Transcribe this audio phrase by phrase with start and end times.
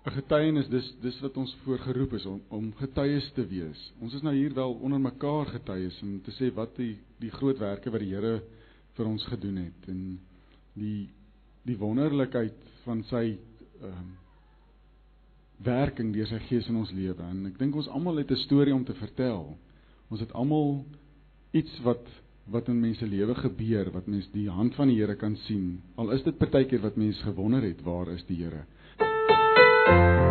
[0.00, 3.80] 'n getuienis dis dis wat ons voorgeroep is om om getuies te wees.
[4.00, 7.58] Ons is nou hier wel onder mekaar getuies om te sê wat die die groot
[7.58, 8.40] werke wat die Here
[8.96, 10.00] vir ons gedoen het en
[10.74, 11.10] die
[11.68, 13.24] die wonderlikheid van sy
[13.82, 14.10] ehm um,
[15.60, 17.20] werking deur sy gees in ons lewe.
[17.20, 19.58] En ek dink ons almal het 'n storie om te vertel.
[20.08, 20.86] Ons het almal
[21.52, 22.06] iets wat
[22.50, 25.82] wat in mense lewe gebeur wat mens die hand van die Here kan sien.
[25.96, 28.64] Al is dit partykeer wat mense gewonder het waar is die Here?
[29.92, 30.29] Oh,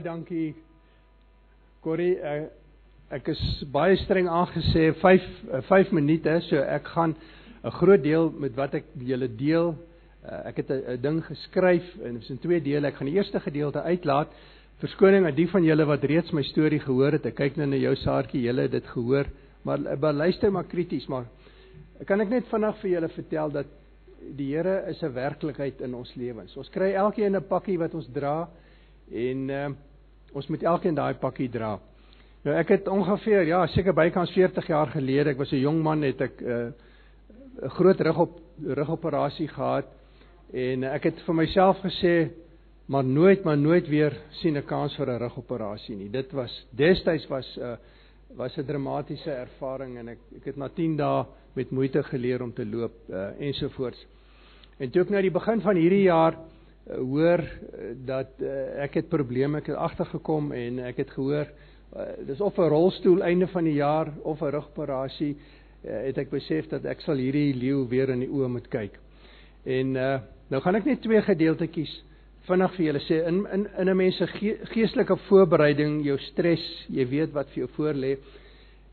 [0.00, 0.54] baie dankie
[1.84, 2.16] Corrie.
[2.16, 2.48] Uh,
[3.12, 3.40] ek is
[3.72, 7.14] baie streng aangesê 5 uh, 5 minute, so ek gaan
[7.64, 9.74] 'n groot deel met wat ek julle deel.
[10.24, 12.86] Uh, ek het 'n ding geskryf en dit is in twee dele.
[12.86, 14.28] Ek gaan die eerste gedeelte uitlaat.
[14.80, 17.26] Verskoning aan die van julle wat reeds my storie gehoor het.
[17.26, 19.26] Ek kyk nou na jou saartjie, julle het dit gehoor,
[19.64, 21.26] maar, maar luister maar krities, maar
[22.06, 23.66] kan ek net vinnig vir julle vertel dat
[24.36, 26.56] die Here is 'n werklikheid in ons lewens.
[26.56, 28.48] Ons kry elkeen 'n pakkie wat ons dra
[29.10, 29.68] en uh,
[30.32, 31.78] ons moet elkeen daai pakkie dra.
[32.44, 36.02] Nou ek het ongeveer ja, seker bykans 40 jaar gelede, ek was 'n jong man,
[36.02, 39.86] het ek 'n uh, groot rugop rugoperasie gehad
[40.52, 42.30] en ek het vir myself gesê
[42.86, 46.08] maar nooit maar nooit weer sien 'n kans vir 'n rugoperasie nie.
[46.08, 47.76] Dit was destyds was 'n uh,
[48.36, 52.52] was 'n dramatiese ervaring en ek ek het na 10 dae met moeite geleer om
[52.52, 54.06] te loop uh, ensovoorts.
[54.78, 56.36] En toe ek nou die begin van hierdie jaar
[56.96, 62.10] hoor uh, dat uh, ek het probleme ek het agtergekom en ek het gehoor uh,
[62.26, 66.68] dis of 'n rolstoel einde van die jaar of 'n rugoperasie uh, het ek besef
[66.68, 68.98] dat ek sal hierdie leeu weer in die oë moet kyk.
[69.64, 72.02] En uh, nou gaan ek net twee gedeeltetjies
[72.48, 74.26] vinnig vir julle sê in in in 'n mens se
[74.72, 78.16] geestelike voorbereiding, jou stres, jy weet wat vir jou voorlê.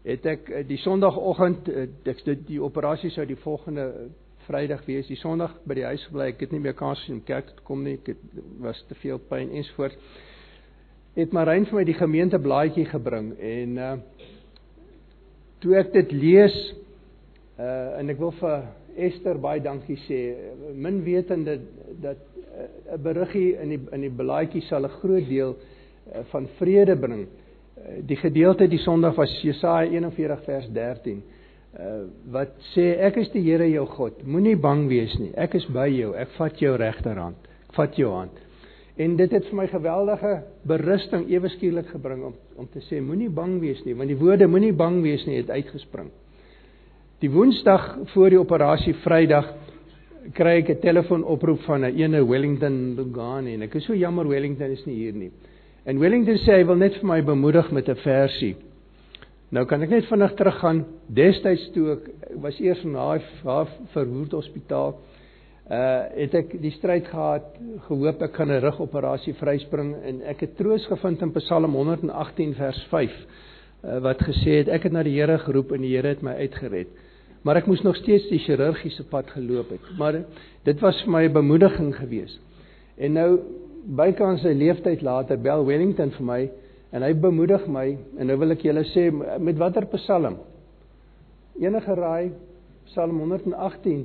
[0.03, 4.09] Het ek eh, die Sondagoggend eh, ek dit die operasie sou die volgende
[4.47, 5.07] Vrydag wees.
[5.09, 6.29] Die Sondag by die huis gebly.
[6.31, 7.97] Ek het nie meer kans om kerk toe kom nie.
[7.99, 9.97] Ek het was te veel pyn ensvoorts.
[11.17, 13.95] Het Marijn vir my die gemeente blaadjie gebring en uh
[15.57, 16.55] toe ek dit lees
[17.57, 18.67] uh en ek wil vir
[19.07, 20.21] Esther baie dankie sê.
[20.73, 21.57] Min wetende
[22.01, 22.21] dat
[22.93, 27.27] 'n beriggie in die in die blaadjie sal 'n groot deel uh, van vrede bring.
[27.27, 31.23] Uh, die gedeelte die Sondag was Jesaja 41 vers 13.
[31.77, 34.23] Uh, wat sê ek is die Here jou God.
[34.25, 35.29] Moenie bang wees nie.
[35.37, 36.15] Ek is by jou.
[36.17, 37.37] Ek vat jou regterhand.
[37.69, 38.39] Ek vat jou hand.
[38.97, 40.31] En dit het vir my geweldige
[40.65, 44.47] berusting ewe skielik gebring om om te sê moenie bang wees nie, want die woorde
[44.49, 46.09] moenie bang wees nie het uitgespring.
[47.21, 47.85] Die Woensdag
[48.15, 49.51] voor die operasie Vrydag
[50.33, 54.71] kry ek 'n telefoonoproep van 'n ene Wellington Lugani en ek is so jammer Wellington
[54.71, 55.31] is nie hier nie.
[55.85, 58.55] En Wellington sê hy wil net vir my bemoedig met 'n versie.
[59.55, 60.85] Nou kan ek net vinnig teruggaan.
[61.07, 62.07] Destyds toe ek
[62.43, 63.23] was eers in daai
[63.93, 64.97] verwoed hospitaal,
[65.67, 67.47] uh het ek die stryd gehad,
[67.87, 72.83] gehoop ek kan 'n rugoperasie vryspring en ek het troos gevind in Psalm 118 vers
[72.89, 76.23] 5 uh, wat gesê het ek het na die Here geroep en die Here het
[76.23, 76.87] my uitgered
[77.47, 79.91] maar ek moes nog steeds die chirurgiese pad geloop het.
[79.97, 80.21] Maar
[80.67, 82.39] dit was vir my 'n bemoediging geweest.
[82.97, 83.39] En nou
[83.95, 86.49] bykans 'n leeftyd later bel Wellington vir my
[86.97, 87.85] en hy bemoedig my
[88.17, 90.39] en nou wil ek julle sê met watter Psalm?
[91.61, 92.31] Enige raai
[92.89, 94.03] Psalm 118.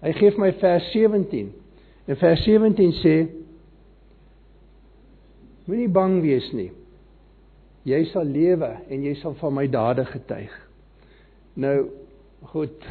[0.00, 1.52] Hy gee my vers 17.
[2.10, 3.14] En vers 17 sê
[5.70, 6.70] Moenie bang wees nie.
[7.86, 10.50] Jy sal lewe en jy sal van my dade getuig.
[11.54, 11.76] Nou
[12.48, 12.84] Goed.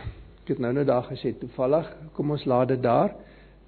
[0.44, 3.16] Ek het nou net daar gesê toevallig, kom ons laat dit daar.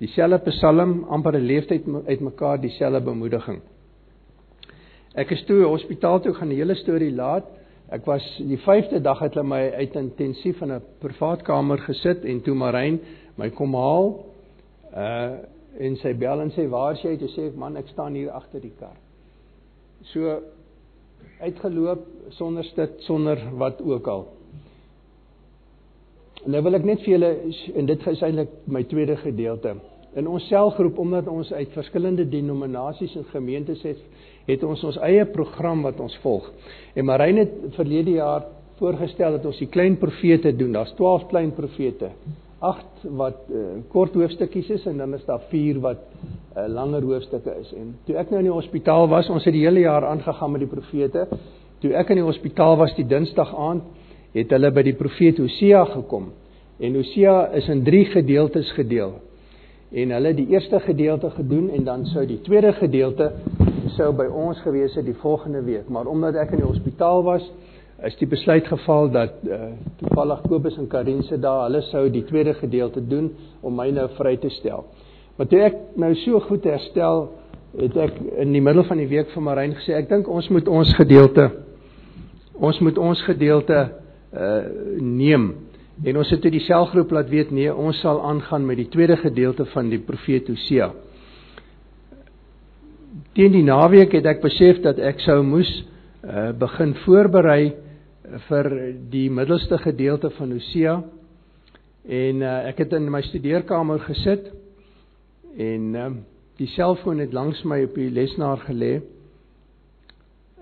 [0.01, 3.61] Dieselfde Psalm, amper 'n leeftyd uitmekaar dieselfde bemoediging.
[5.19, 7.47] Ek is toe hospitaal toe gaan die hele storie laat.
[7.91, 12.23] Ek was die 5de dag het hulle my uit intensief in 'n privaat kamer gesit
[12.23, 12.99] en toe Marijn
[13.37, 14.25] my kom haal.
[14.95, 15.31] Uh
[15.79, 17.17] en sy bel en sê waar is jy?
[17.17, 18.97] Toe sê ek man, ek staan hier agter die kar.
[20.11, 20.41] So
[21.39, 24.27] uitgeloop sonder stit, sonder wat ook al.
[26.45, 27.31] Nou wil ek net vir julle
[27.75, 29.75] en dit is eintlik my tweede gedeelte.
[30.19, 33.99] In ons selgroep omdat ons uit verskillende denominasies en gemeentes het,
[34.47, 36.49] het ons ons eie program wat ons volg.
[36.95, 38.49] En Marine het verlede jaar
[38.81, 40.73] voorgestel dat ons die klein profete doen.
[40.75, 42.11] Daar's 12 klein profete.
[42.61, 47.55] 8 wat uh, kort hoofstukkies is en dan is daar 4 wat uh, langer hoofstukke
[47.61, 47.71] is.
[47.73, 50.65] En toe ek nou in die hospitaal was, ons het die hele jaar aangegaan met
[50.65, 51.25] die profete.
[51.81, 53.87] Toe ek in die hospitaal was die Dinsdag aand
[54.35, 56.29] het hulle by die profeet Hosea gekom.
[56.79, 59.17] En Hosea is in 3 gedeeltes gedeel.
[59.91, 63.31] En hulle die eerste gedeelte gedoen en dan sou die tweede gedeelte
[63.97, 65.89] sou by ons gewees het die volgende week.
[65.89, 67.43] Maar omdat ek in die hospitaal was,
[68.07, 72.23] is die besluit geval dat uh, toevallig Kobus en Karin se daar, hulle sou die
[72.25, 74.87] tweede gedeelte doen om my nou vry te stel.
[75.37, 77.27] Maar toe ek nou so goed herstel,
[77.77, 80.71] het ek in die middel van die week vir Marijn gesê, ek dink ons moet
[80.71, 81.51] ons gedeelte
[82.61, 83.79] ons moet ons gedeelte
[84.31, 84.61] uh
[85.01, 85.47] neem.
[86.03, 89.17] En ons het toe die selgroep laat weet nee, ons sal aangaan met die tweede
[89.21, 90.89] gedeelte van die profeet Hosea.
[93.35, 95.69] Teen die naweek het ek besef dat ek sou moes
[96.21, 97.73] uh begin voorberei
[98.47, 98.67] vir
[99.11, 100.99] die middelste gedeelte van Hosea.
[102.07, 104.51] En uh ek het in my studeerkamer gesit
[105.57, 106.09] en uh
[106.61, 108.99] die selfoon het langs my op die lesenaar gelê.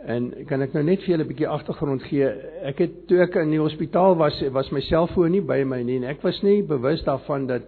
[0.08, 2.27] En kan ek nou net vir julle 'n bietjie agtergrond gee?
[2.63, 5.98] Ek het toe ek in die hospitaal was, was my selfoon nie by my nie
[5.98, 7.63] en ek was nie bewus daarvan dat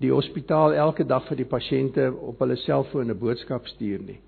[0.00, 4.20] die hospitaal elke dag vir die pasiënte op hulle selfoon 'n boodskap stuur nie.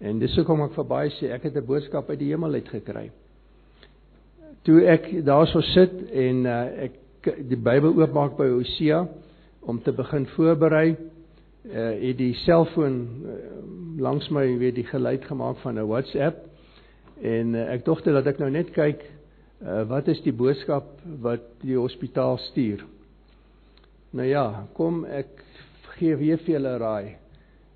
[0.00, 3.10] En dis hoekom ek verbaai sê ek het 'n boodskap uit die hemel uit gekry.
[4.64, 6.92] Toe ek daarso sit en uh, ek
[7.48, 9.08] die Bybel oopmaak by Hosea
[9.62, 15.56] om te begin voorberei, uh, het die selfoon uh, langs my weer die geluid gemaak
[15.56, 16.53] van 'n WhatsApp
[17.24, 19.02] en uh, ek dogte dat ek nou net kyk
[19.64, 22.84] uh, wat is die boodskap wat die hospitaal stuur.
[24.14, 25.40] Nou ja, kom ek
[25.96, 27.14] gee weer vir julle raai.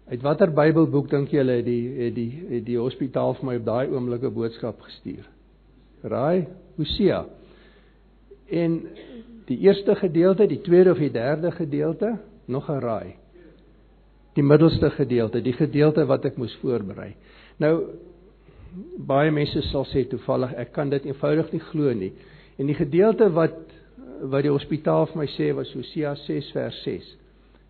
[0.08, 3.66] Uit watter Bybelboek dink julle het die het die het die hospitaal vir my op
[3.66, 5.26] daai oomblik 'n boodskap gestuur?
[6.02, 7.24] Raai, Hosea.
[8.48, 8.80] En
[9.46, 13.14] die eerste gedeelte, die tweede of die derde gedeelte, nog 'n raai.
[14.34, 17.14] Die middelste gedeelte, die gedeelte wat ek moes voorberei.
[17.58, 17.90] Nou
[19.08, 22.12] baie mense sal sê toevallig ek kan dit eenvoudig nie glo nie.
[22.58, 23.56] En die gedeelte wat
[24.18, 27.10] wat die hospitaal vir my sê was Hosea 6 vers 6.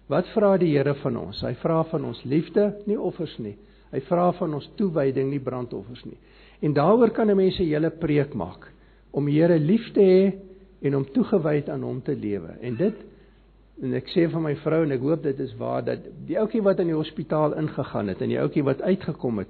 [0.08, 1.42] Wat vra die Here van ons?
[1.44, 3.52] Hy vra van ons liefde, nie offers nie.
[3.92, 6.16] Hy vra van ons toewyding, nie brandoffers nie.
[6.64, 8.72] En daaroor kan 'n mens 'n hele preek maak
[9.12, 10.32] om die Here lief te hê
[10.82, 12.56] en om toegewyd aan hom te lewe.
[12.60, 12.94] En dit
[13.82, 16.62] en ek sê vir my vrou en ek hoop dit is waar dat die ouetjie
[16.62, 19.48] wat in die hospitaal ingegaan het en die ouetjie wat uitgekom het,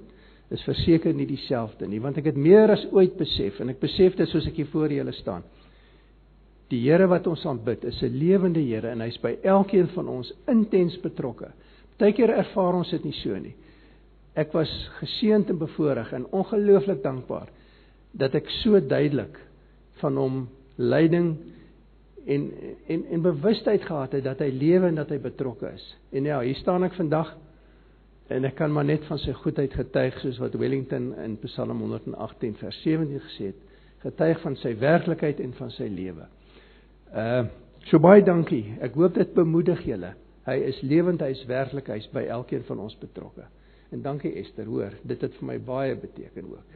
[0.49, 4.15] is verseker nie dieselfde nie, want ek het meer as ooit besef en ek besef
[4.17, 5.43] dit soos ek hier voor julle staan.
[6.69, 10.33] Die Here wat ons aanbid is 'n lewende Here en hy's by elkeen van ons
[10.47, 11.51] intens betrokke.
[11.97, 13.55] Partykeer ervaar ons dit nie so nie.
[14.35, 17.49] Ek was geseënd en bevoorreg en ongelooflik dankbaar
[18.13, 19.37] dat ek so duidelik
[20.01, 21.37] van hom leiding
[22.25, 22.51] en
[22.87, 25.85] en en bewustheid gehad het dat hy lewe en dat hy betrokke is.
[26.11, 27.35] En ja, hier staan ek vandag
[28.29, 32.55] en ek kan maar net van sy goedheid getuig soos wat Wellington in Psalm 118
[32.61, 33.63] vers 17 gesê het,
[34.05, 36.29] getuig van sy werklikheid en van sy lewe.
[37.13, 37.43] Uh
[37.89, 38.75] so baie dankie.
[38.83, 40.11] Ek hoop dit bemoedig julle.
[40.45, 43.45] Hy is lewend, hy is werklik, hy is by elkeen van ons betrokke.
[43.95, 46.75] En dankie Esther, hoor, dit het vir my baie beteken ook.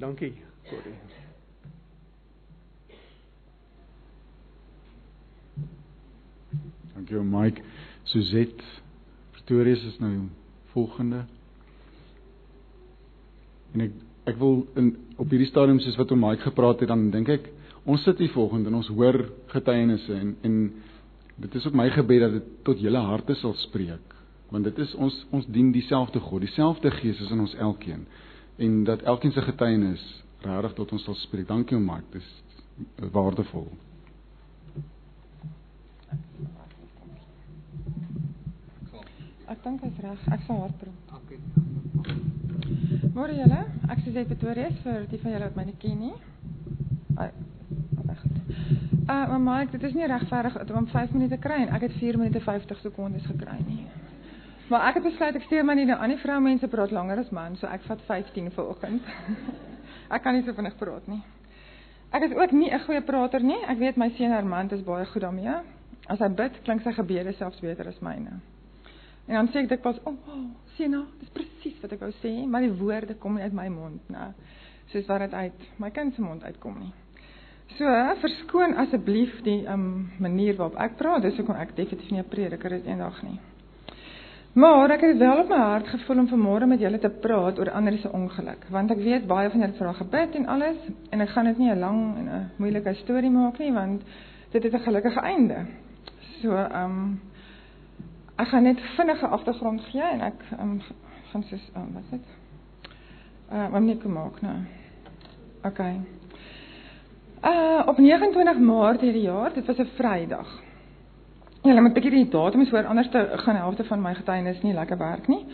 [0.00, 0.32] Dankie,
[0.70, 0.96] Corrie.
[6.94, 7.62] Dankie Mike.
[8.04, 8.81] Suzette
[9.44, 10.12] Pretorius is nou
[10.72, 11.24] volgende.
[13.72, 17.08] En ek ek wil in op hierdie stadium soos wat om Mike gepraat het, dan
[17.10, 17.48] dink ek
[17.90, 19.18] ons sit hier volgende en ons hoor
[19.50, 20.58] getuienisse en en
[21.42, 24.14] dit is op my gebed dat dit tot julle harte sal spreek
[24.52, 28.06] want dit is ons ons dien dieselfde God dieselfde Gees is in ons elkeen
[28.62, 30.04] en dat elkeen se getuienis
[30.46, 32.28] regtig tot ons sal spreek dankie om Mark dis
[33.12, 33.66] waardevol
[39.50, 40.18] Ek dink hy's reg.
[40.32, 40.98] Ek sal hard praat.
[43.12, 46.14] Môre julle, ek sê dit Pretoria vir die van julle wat my nie ken nie.
[49.02, 52.18] Uh, maar Mike, dit is nie regverdig om 5 minute kry en ek het 4
[52.20, 53.84] minute 50 sekondes gekry nie.
[54.70, 57.20] Maar ek het besluit ek steur my nie nou aan die vrou mense praat langer
[57.20, 59.10] as man, so ek vat 15 vanoggend.
[60.14, 61.20] ek kan nie so vinnig praat nie.
[62.12, 63.58] Ek is ook nie 'n goeie prater nie.
[63.68, 65.60] Ek weet my seun Armand is baie goed daarmee.
[66.08, 68.40] As hy bid, klink sy gebede selfs beter as myne.
[69.26, 72.46] En dan sê ek dikwels, "O, oh, oh, Sina, dis presies wat ek wou sê,
[72.46, 74.32] maar die woorde kom nie uit my mond nie,
[74.86, 76.92] soos wat dit uit my kind se mond uitkom nie."
[77.78, 77.84] So,
[78.20, 81.22] verskoon asseblief die um, manier waarop ek praat.
[81.22, 83.38] Dis hoekom ek definitief nie 'n prediker is eendag nie.
[84.52, 87.70] Maar ek het wel op my hart gevoel om vanmôre met julle te praat oor
[87.70, 90.76] ander se ongeluk, want ek weet baie van julle vra gebed en alles
[91.10, 94.02] en ek gaan dit nie 'n lang en 'n moeilike storie maak nie, want
[94.50, 95.66] dit het 'n gelukkige einde.
[96.42, 97.20] So, ehm um,
[98.42, 100.80] ek gaan net vinnige agtergrond gee en ek ehm um,
[101.32, 102.26] gaan sê, um, wat dit?
[103.52, 104.56] Uh, om nie te maak nou.
[105.64, 106.00] Okay.
[107.42, 110.50] Uh op 29 Maart hierdie jaar, dit was 'n Vrydag.
[111.62, 114.74] Ja, moet 'n bietjie die datums hoor anders te gaan helfte van my getuienis nie
[114.74, 115.46] lekker werk nie.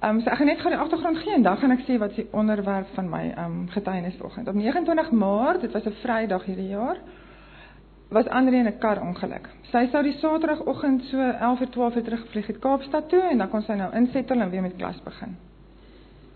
[0.00, 1.98] Ehm um, so ek gaan net gou die agtergrond gee en dan gaan ek sê
[1.98, 4.48] wat die onderwerp van my ehm um, getuienis vanoggend.
[4.48, 6.96] Op 29 Maart, dit was 'n Vrydag hierdie jaar,
[8.08, 9.48] was Andre in 'n kar ongeluk.
[9.62, 13.94] Sy sou die Saterdagoggend so 11:12 terugvlieg het Kaapstad toe en dan kon sy nou
[13.94, 15.36] insettel en weer met klas begin.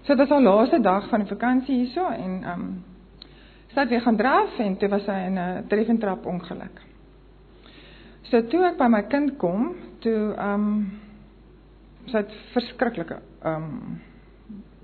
[0.03, 2.85] So dit was haar laaste dag van die vakansie hierso en ehm um,
[3.67, 6.83] sy het weer gaan draf en toe was sy in 'n treffentrap ongeluk.
[8.23, 11.01] So toe ek by my kind kom, toe ehm um,
[12.07, 14.01] sy het verskriklike ehm um,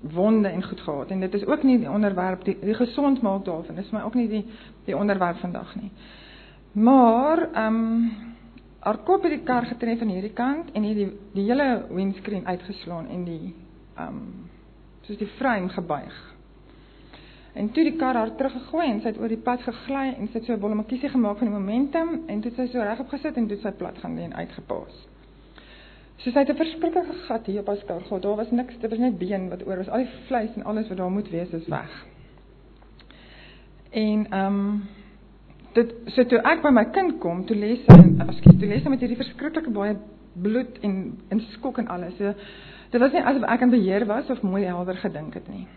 [0.01, 3.45] wonde en goed gehad en dit is ook nie die onderwerp die, die gesond maak
[3.45, 4.45] daarvan is my ook nie die
[4.85, 5.91] die onderwerp vandag nie.
[6.71, 8.11] Maar ehm um,
[8.79, 13.07] haar kop het die kar getref aan hierdie kant en hierdie die hele windscreen uitgeslaan
[13.07, 13.55] en die
[13.95, 14.49] ehm um,
[15.01, 16.17] soos die frame gebuig.
[17.53, 20.37] En toe die kar haar teruggegooi en sy het oor die pad gegly en sy
[20.37, 23.37] het so 'n bollemakiesie gemaak van die momentum en toe het sy so regop gesit
[23.37, 25.07] en toe het sy plat gaan lê en uitgepaas.
[26.17, 28.21] So sy het 'n verskriklike gat hier op haar skouer gehad.
[28.21, 29.89] Daar was niks, dit was net been wat oor was.
[29.89, 32.05] Al die vleis en alles wat daar moet wees is weg.
[33.89, 34.87] En ehm um,
[35.79, 39.03] dit so toe ek by my kind kom, toe lê sy, ekskuus, toe sy met
[39.05, 39.97] hierdie verskriklike baie
[40.39, 40.95] bloed en
[41.33, 42.15] en skok en alles.
[42.19, 42.33] So
[42.91, 45.67] dit was nie asof ek in beheer was of mooi helder gedink het nie.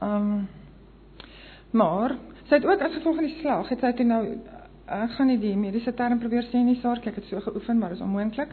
[0.00, 0.42] Ehm um,
[1.72, 2.16] Maar
[2.48, 4.22] sy het ook as gevolg van die slag, het sy toe nou
[4.92, 7.94] ek gaan nie die mediese term probeer sê nie, sorg, ek het so geoefen, maar
[7.94, 8.50] dit is onmoontlik.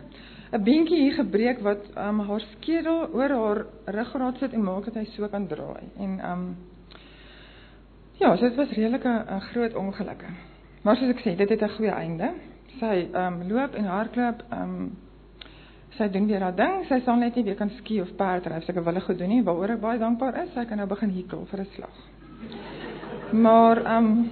[0.56, 5.02] 'n Beentjie hier gebreek wat um, haar skedel oor haar ruggraat sit en maak dat
[5.02, 5.92] hy so kan draai.
[5.98, 6.56] En ehm um,
[8.20, 10.24] ja, so dit was redelik 'n groot ongeluk.
[10.84, 12.34] Maar soos ek sê, dit het 'n goeie einde.
[12.80, 14.98] Sy ehm um, loop en hardloop ehm um,
[15.98, 16.86] sy doen weer haar ding.
[16.88, 19.44] Sy sal net nie weer kan ski of perdry, sy kan wille goed doen nie,
[19.44, 20.54] waaroor ek baie dankbaar is.
[20.54, 21.98] Sy kan nou begin hikel vir 'n slag.
[23.32, 24.30] Maar ehm um,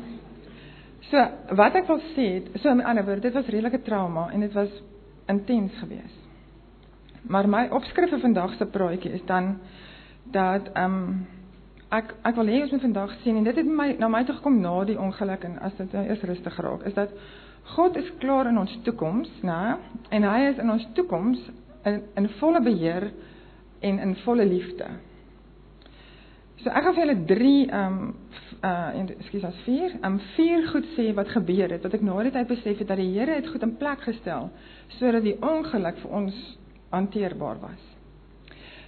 [1.09, 4.53] so wat ek wil sê, so in ander woorde, dit was redelike trauma en dit
[4.53, 4.69] was
[5.27, 6.23] intens geweest.
[7.27, 9.59] Maar my opskrif vir vandag se praatjie is dan
[10.31, 11.27] dat ehm um,
[11.95, 14.35] ek ek wil hê ons moet vandag sien en dit het my na my toe
[14.35, 17.13] gekom na die ongeluk en as dit nou eers rustig raak, is dat
[17.75, 19.77] God is klaar in ons toekoms, né?
[20.15, 21.39] En hy is in ons toekoms
[21.87, 23.11] in in volle beheer
[23.79, 24.87] en in volle liefde.
[26.63, 28.13] So ek gaan vir julle 3 ehm um,
[28.65, 32.07] uh en ekskuus as 4, ehm um, vier goed sê wat gebeur het wat ek
[32.07, 34.49] na die tyd besef het dat die Here het goed in plek gestel
[34.99, 36.39] sodat die ongeluk vir ons
[36.89, 37.96] hanteerbaar was.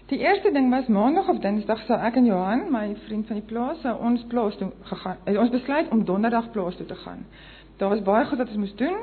[0.10, 3.46] Die eerste ding was maandag of dinsdag sou ek en Johan, my vriend van die
[3.46, 5.20] plaas, sou ons plaas toe gegaan.
[5.28, 7.28] Het ons besluit om donderdag plaas toe te gaan.
[7.78, 8.98] Daar was baie goed wat ons moes doen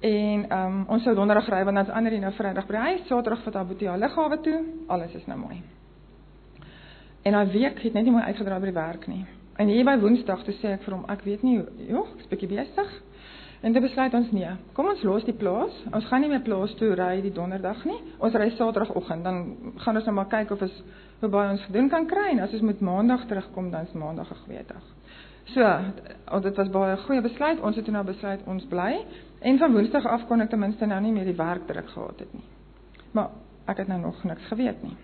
[0.00, 3.04] en ehm um, ons sou donderdag ry want is ander die nou Vrydag by huis,
[3.04, 4.62] Saterdag vat Abuti al liggawe toe.
[4.88, 5.60] Alles is nou mooi.
[7.22, 9.26] En daai week het net nie mooi uitgedraai by die werk nie.
[9.60, 11.58] En hier by Woensdag toe sê ek vir hom, ek weet nie,
[11.90, 12.96] joh, ek's bietjie besig.
[13.66, 14.50] En dit besluit ons nee.
[14.76, 15.74] Kom ons los die plaas.
[15.90, 17.96] Ons gaan nie meer plaas toe ry die donderdag nie.
[18.22, 19.26] Ons ry Saterdagoggend.
[19.26, 19.40] Dan
[19.82, 20.76] gaan ons nou maar kyk of ons
[21.22, 24.30] hoe baie ons gedoen kan kry en as ons met Maandag terugkom dan is Maandag
[24.30, 24.84] 'n dag.
[25.54, 27.60] So, dit was baie goeie besluit.
[27.60, 29.04] Ons het toe nou besluit ons bly
[29.40, 32.18] en van Woensdag af kon ek ten minste nou nie meer die werk druk gehad
[32.18, 32.44] het nie.
[33.12, 33.30] Maar
[33.66, 34.96] ek het nou nog niks geweet nie.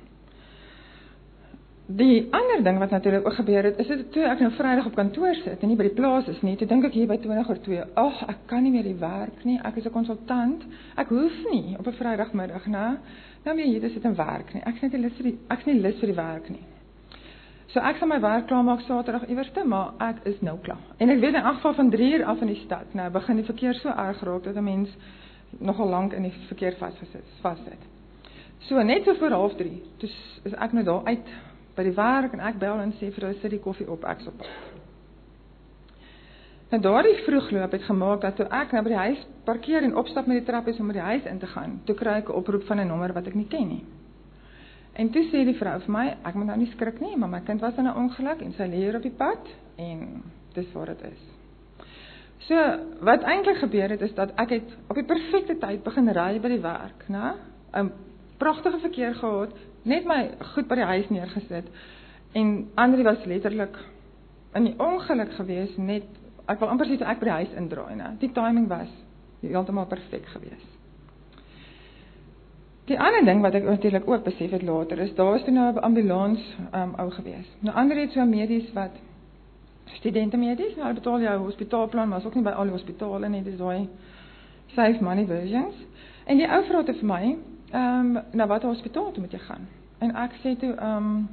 [1.97, 4.95] Die ander ding wat natuurlik ook gebeur het, is dit toe ek nou Vrydag op
[4.97, 7.51] kantoor sit en nie by die plaas is nie, toe dink ek hier by 20
[7.51, 9.59] oor 2, ag, ek kan nie meer die werk nie.
[9.61, 10.63] Ek is 'n konsultant.
[10.97, 12.97] Ek hoef nie op 'n Vrydagmiddag na
[13.45, 14.63] nou meer hier te sit en werk nie.
[14.63, 16.65] Ek is net lus vir die ek is nie lus vir die werk nie.
[17.67, 20.85] So ek sal my werk klaar maak Saterdag iewerste, maar ek is nou klaar.
[20.99, 23.37] En ek weet in elk geval van 3 uur af in die stad, nou begin
[23.37, 24.89] die verkeer so erg raak dat 'n mens
[25.59, 27.83] nogal lank in die verkeer vasgesit, vassit.
[28.59, 31.27] So net so voor 0:30, dis is ek nou daar uit
[31.77, 34.21] by die werk en ek bel en sê vir hulle sit die koffie op ek
[34.27, 34.45] sop.
[36.73, 40.27] En daardie vroegloop het gemaak dat toe ek nou by die huis parkeer en opstap
[40.27, 42.65] met die trappies om by die huis in te gaan, toe kry ek 'n oproep
[42.65, 43.85] van 'n nommer wat ek nie ken nie.
[44.95, 47.41] En toe sê die vrou vir my, ek moet nou nie skrik nie, maar my
[47.41, 50.23] kind was in 'n ongeluk en sy lê hier op die pad en
[50.55, 51.21] dis waar dit is.
[52.39, 52.55] So,
[53.01, 56.49] wat eintlik gebeur het is dat ek het op die perfekte tyd begin ry by
[56.49, 57.35] die werk, né?
[57.75, 57.93] 'n
[58.39, 59.53] Pragtige verkeer gehad,
[59.83, 61.71] net my goed by die huis neergesit.
[62.33, 63.77] En Andri was letterlik
[64.55, 66.05] in die ongeluk gewees net
[66.51, 68.13] ek wil amper sê ek by die huis indraai, né.
[68.21, 68.91] Die timing was
[69.43, 70.65] heeltemal perfek gewees.
[72.91, 75.73] Die ander ding wat ek natuurlik ook besef het later is daar was toe nou
[75.73, 76.41] 'n ambulans
[76.75, 77.49] um, ou gewees.
[77.61, 78.91] Nou ander het so medies wat
[79.85, 83.43] studente medies, nou betaal jou hospitaalplan, maar is ook nie by al die hospitale nie,
[83.43, 83.89] dis daai
[84.75, 85.75] save money versions.
[86.25, 87.37] En die ou vrou het vir my
[87.73, 89.69] ehm um, na watter hospitaal toe moet jy gaan?
[89.99, 91.29] En ek sê toe ehm um,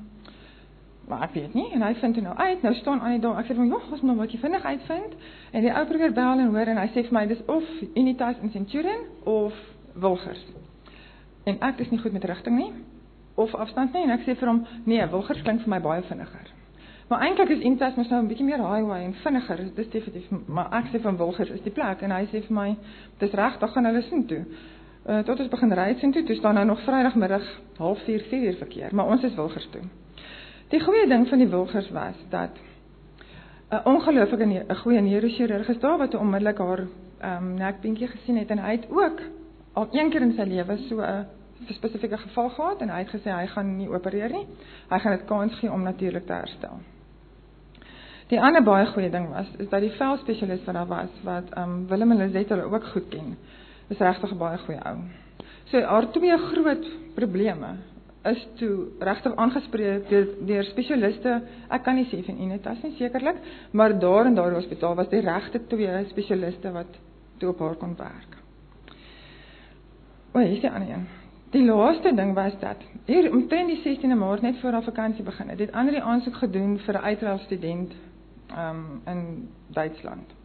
[1.10, 2.62] maar ek weet nie en hy vind dit nou uit.
[2.62, 3.38] Nou staan aan die deur.
[3.38, 5.16] Ek sê vir hom, "Jog, ons moet wat jy vinnig uitvind."
[5.52, 7.64] En die ou probeer bel en hoor en hy sê vir my, "Dis of
[7.96, 9.54] Unitas in Centurion of
[9.94, 10.46] Wilgers."
[11.44, 12.74] En ek is nie goed met rigting nie
[13.36, 16.48] of afstand nie en ek sê vir hom, "Nee, Wilgers klink vir my baie vinniger."
[17.10, 19.74] Maar eintlik is Unitas mos nou 'n bietjie meer highway en vinniger.
[19.76, 22.78] Dis definitief, maar ek sê van Wilgers is die plek en hy sê vir my,
[23.18, 24.46] "Dis reg, dan gaan hulle sien toe."
[25.06, 27.46] Uh, tot ons begin ry sien toe, toe staan nou nog Vrydagmiddag
[27.78, 29.82] 04:30 4 uur verkeer, maar ons is Wilgers toe.
[30.70, 32.50] Die goeie ding van die Wilgers was dat
[33.72, 36.88] 'n ongelooflike 'n goeie neurochirurg is daar wat onmiddellik haar
[37.20, 39.22] ehm um, nekbeentjie gesien het en hy het ook
[39.74, 41.26] al een keer in sy lewe so 'n
[41.68, 44.48] 'n spesifieke geval gehad en hy het gesê hy gaan nie opereer nie.
[44.90, 46.80] Hy gaan dit kans gee om natuurlik te herstel.
[48.28, 51.70] Die ander baie goeie ding was is dat die velspesialis wat daar was wat ehm
[51.70, 53.38] um, Willem en Lizette hulle ook goed ken.
[53.90, 54.98] Is regtig baie goeie ou.
[55.70, 57.78] So haar twee groot probleme
[58.30, 61.38] is toe regtig aangespreek deur deur spesialiste.
[61.72, 63.40] Ek kan nie sê van Unitas nie sekerlik,
[63.72, 67.00] maar daar in daardie hospitaal was die regte twee spesialiste wat
[67.40, 68.38] toe op haar kon werk.
[70.34, 71.08] O, hier is die ander een.
[71.50, 75.50] Die laaste ding was dat hier omtrent die 16de Maart net voor haar vakansie begin
[75.50, 77.96] het, het ander die aansoek gedoen vir 'n uitreil student
[78.58, 80.39] um in Duitsland.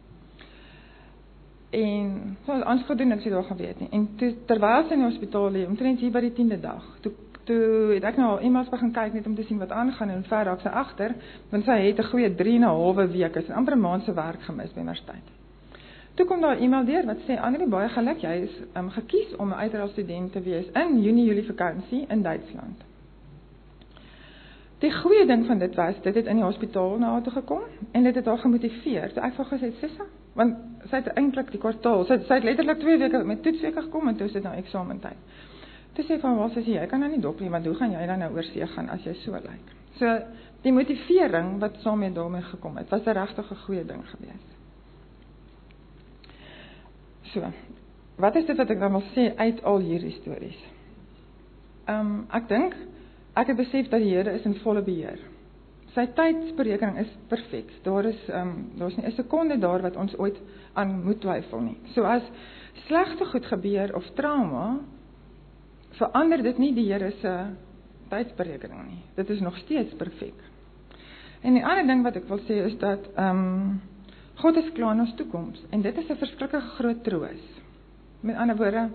[1.75, 3.91] En so ons gedoen ek sê daar geweet nie.
[3.91, 7.11] En toe, terwyl sy in die hospitaal lê, omtrent hier by die 10de dag, toe
[7.45, 10.23] toe het ek nou al eendag begin kyk net om te sien wat aangaan en
[10.25, 11.13] ver raak sy agter,
[11.51, 14.13] want sy het 'n goeie 3 en 'n halwe week is amper 'n maand se
[14.13, 15.27] werk gemis by universiteit.
[16.15, 19.35] Toe kom daar 'n e-mail deur wat sê Annelie baie geluk, jy is um, gekies
[19.35, 22.84] om 'n uitreil student te wees in Junie Julie vakansie in Duitsland.
[24.83, 27.61] Die goeie ding van dit was, dit het in die hospitaal na haar toe gekom
[27.91, 29.13] en dit het haar gemotiveer.
[29.13, 30.57] Toe ek vir gesê "Sissa, want
[30.89, 34.15] sy het eintlik die kwartaal, sy, sy het letterlik 2 weke met toetsweke gekom en
[34.15, 35.17] toe sit nou eksamentyd."
[35.95, 37.91] Toe sê van waar sê jy, jy kan nou nie dop nie, want hoe gaan
[37.91, 39.71] jy dan nou oorsee gaan as jy so lyk?
[39.99, 40.17] So
[40.61, 44.51] die motivering wat saam met daarmee gekom het, was 'n regtig 'n goeie ding geweest.
[47.21, 47.51] So.
[48.15, 50.59] Wat is dit wat ek dan wil sê uit al hierdie stories?
[51.85, 52.75] Ehm um, ek dink
[53.35, 55.19] ek het besef dat die Here is in volle beheer.
[55.95, 57.69] Sy tydsberekening is perfek.
[57.83, 60.37] Daar is ehm um, daar's nie 'n sekonde daar wat ons ooit
[60.73, 61.77] aan moet twyfel nie.
[61.93, 62.23] So as
[62.87, 64.79] slegte goed gebeur of trauma,
[65.89, 67.45] verander dit nie die Here se
[68.09, 69.03] tydsberekening nie.
[69.15, 70.35] Dit is nog steeds perfek.
[71.41, 73.81] En die ander ding wat ek wil sê is dat ehm um,
[74.35, 77.43] God is klaar in ons toekoms en dit is 'n verskriklike groot troos.
[78.21, 78.89] Met ander woorde,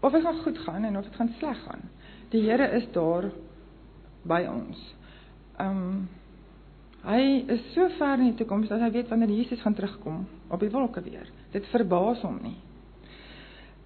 [0.00, 1.82] of dit gaan goed gaan en of dit gaan sleg gaan,
[2.30, 3.30] die Here is daar
[4.26, 4.84] by ons.
[5.56, 6.06] Ehm um,
[7.06, 10.60] hy is so ver in die toekoms dat hy weet wanneer Jesus gaan terugkom op
[10.60, 11.28] die wolke weer.
[11.52, 12.56] Dit verbaas hom nie.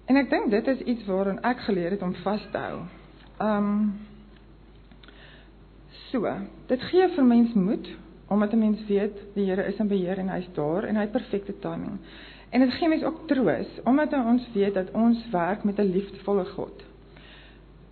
[0.09, 2.79] En ek dink dit is iets waaraan ek geleer het om vas te hou.
[3.37, 3.91] Ehm um,
[6.09, 6.27] so,
[6.67, 7.87] dit gee vir mens moed
[8.31, 11.11] omdat 'n mens weet die Here is in beheer en hy's daar en hy het
[11.11, 11.99] perfekte timing.
[12.49, 16.45] En dit gee mens ook troos omdat ons weet dat ons werk met 'n liefdevolle
[16.45, 16.83] God.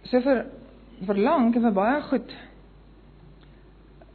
[0.04, 0.46] So vir
[1.08, 2.36] verlang en vir baie goed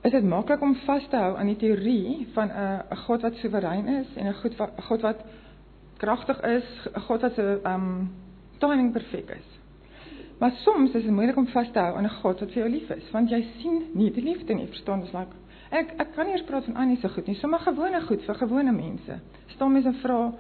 [0.04, 3.34] is dit maklik om vas te hou aan die teorie van 'n 'n God wat
[3.40, 5.24] soewerein is en 'n God wat God wat
[5.96, 8.10] kragtig is, 'n God wat se um
[8.58, 9.48] timing perfek is.
[10.38, 12.68] Maar soms is dit moeilik om vas te hou aan 'n God wat vir jou
[12.68, 15.18] lief is, want jy sien nie die liefde nie, verstaan jy?
[15.18, 15.32] Like,
[15.70, 18.34] ek ek kan nie eens praat van Annie se goed nie, sommer gewone goed vir
[18.34, 19.20] gewone mense.
[19.46, 20.32] Staan mense vra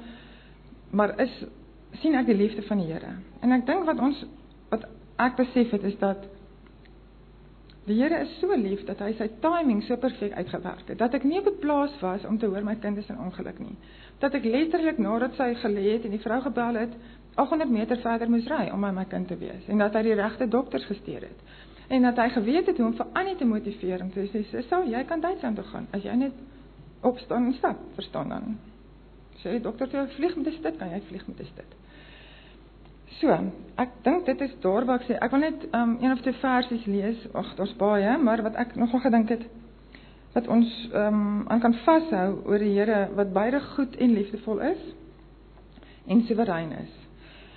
[0.90, 1.44] maar is
[1.92, 3.16] sien ek die liefde van die Here?
[3.40, 4.24] En ek dink wat ons
[5.16, 6.24] ek besef het is dat
[7.84, 11.26] die Here is so lief dat hy sy timing so perfek uitgewerk het dat ek
[11.28, 13.76] nie op die plaas was om te hoor my kind is in ongeluk nie.
[14.22, 16.96] Dat ek letterlik nadat sy gelê het en die vrou gebel het
[17.34, 20.16] 800 meter verder moes ry om by my kind te wees en dat hy die
[20.18, 21.44] regte dokters gestuur het.
[21.92, 24.84] En dat hy geweet het hoe om vir Annie te motiveer om te sê, "Sou
[24.88, 26.32] jy kan Duitsland toe gaan as jy net
[27.02, 28.58] opstaan en stap, verstaan dan?"
[29.42, 31.83] Sê die dokter toe vlieg met 'n stit, kan jy vlieg met 'n stit.
[33.20, 33.36] So,
[33.80, 36.40] ek dink dit is daar waar ek sê ek wil net um, een of twee
[36.40, 37.20] versies lees.
[37.34, 39.46] Ag, daar's baie, maar wat ek nogal gedink het
[40.34, 44.80] wat ons um, aan kan vashou oor die Here wat beide goed en liefdevol is
[46.10, 46.94] en soewerein is.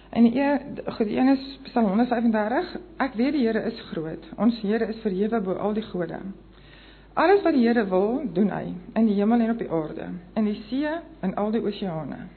[0.10, 0.44] En die
[0.86, 2.76] goed, die een is Psalm 135.
[3.04, 4.30] Ek weet die Here is groot.
[4.38, 6.22] Ons Here is verhewe bo al die gode.
[7.18, 10.46] Alles wat die Here wil, doen hy in die hemel en op die aarde, in
[10.46, 10.94] die see
[11.26, 12.28] en al die oseane.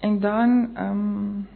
[0.00, 1.46] En dan ehm um,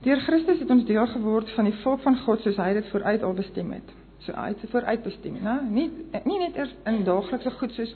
[0.00, 3.22] deur Christus het ons deel geword van die volk van God soos hy dit vooruit
[3.22, 3.94] al bestem het.
[4.18, 5.56] So uit vooruit bestem, né?
[5.70, 5.90] Nie
[6.24, 7.94] nie net in daaglikse goed soos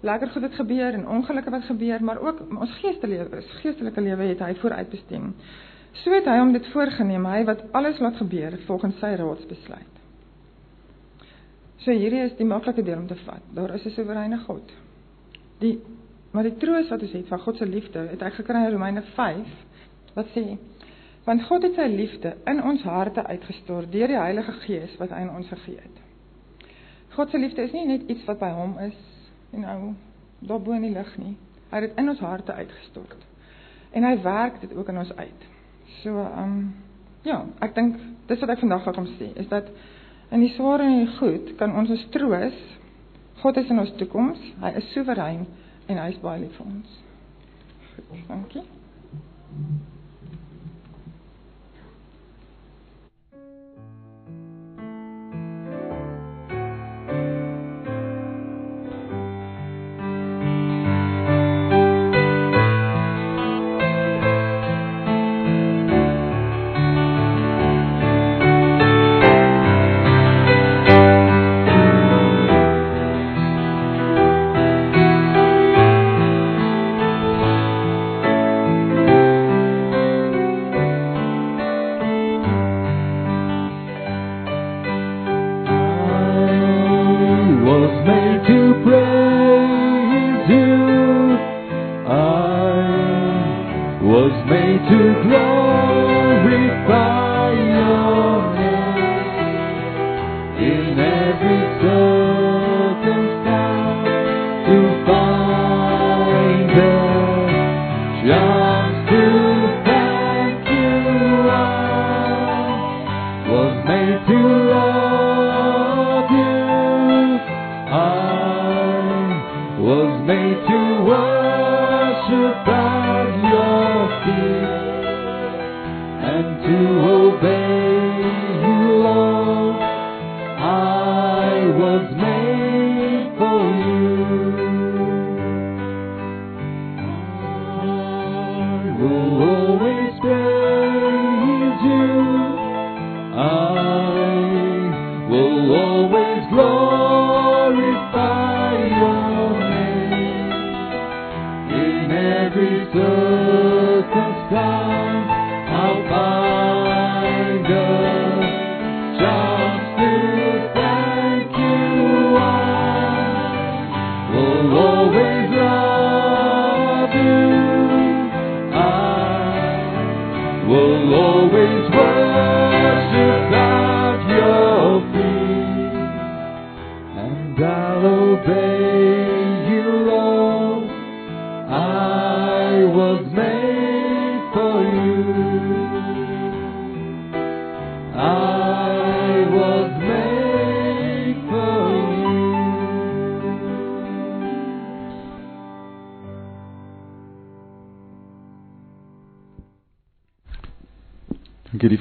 [0.00, 4.42] lekker goed wat gebeur en ongelukke wat gebeur, maar ook ons geestelike geestelike lewe het
[4.44, 5.34] hy vooruit bestem.
[5.92, 9.94] So het hy hom dit voorgenem, hy wat alles laat gebeur volgens sy raadsbesluit.
[11.82, 13.42] So hierdie is die maklike deel om te vat.
[13.54, 14.72] Daar is 'n soewereine God.
[15.58, 15.78] Die
[16.38, 19.00] Maar die troos wat ons het van God se liefde, het ek gekry in Romeine
[19.16, 19.54] 5
[20.14, 20.44] wat sê
[21.26, 25.32] want God het sy liefde in ons harte uitgestort deur die Heilige Gees wat aan
[25.34, 25.98] ons gegee het.
[27.16, 28.94] God se liefde is nie net iets wat by hom is
[29.50, 29.76] en nou
[30.46, 31.34] daar bo in die lig nie.
[31.72, 33.28] Hy het dit in ons harte uitgestort.
[33.90, 35.46] En hy werk dit ook in ons uit.
[35.98, 36.66] So ehm um,
[37.26, 37.98] ja, ek dink
[38.30, 39.74] dis wat ek vandag wil kom sê is dat
[40.30, 42.66] in die sware en die goed kan ons ons troos.
[43.42, 44.52] God is in ons toekoms.
[44.62, 45.48] Hy is soewerein
[45.88, 46.98] en hy is baie lief vir ons.
[48.28, 48.64] Dankie.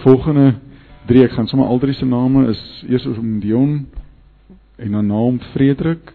[0.07, 0.53] Volgende
[1.07, 3.73] drie, ek gaan sommer al drie se name is eers om Dion
[4.79, 6.13] en dan naam Frederik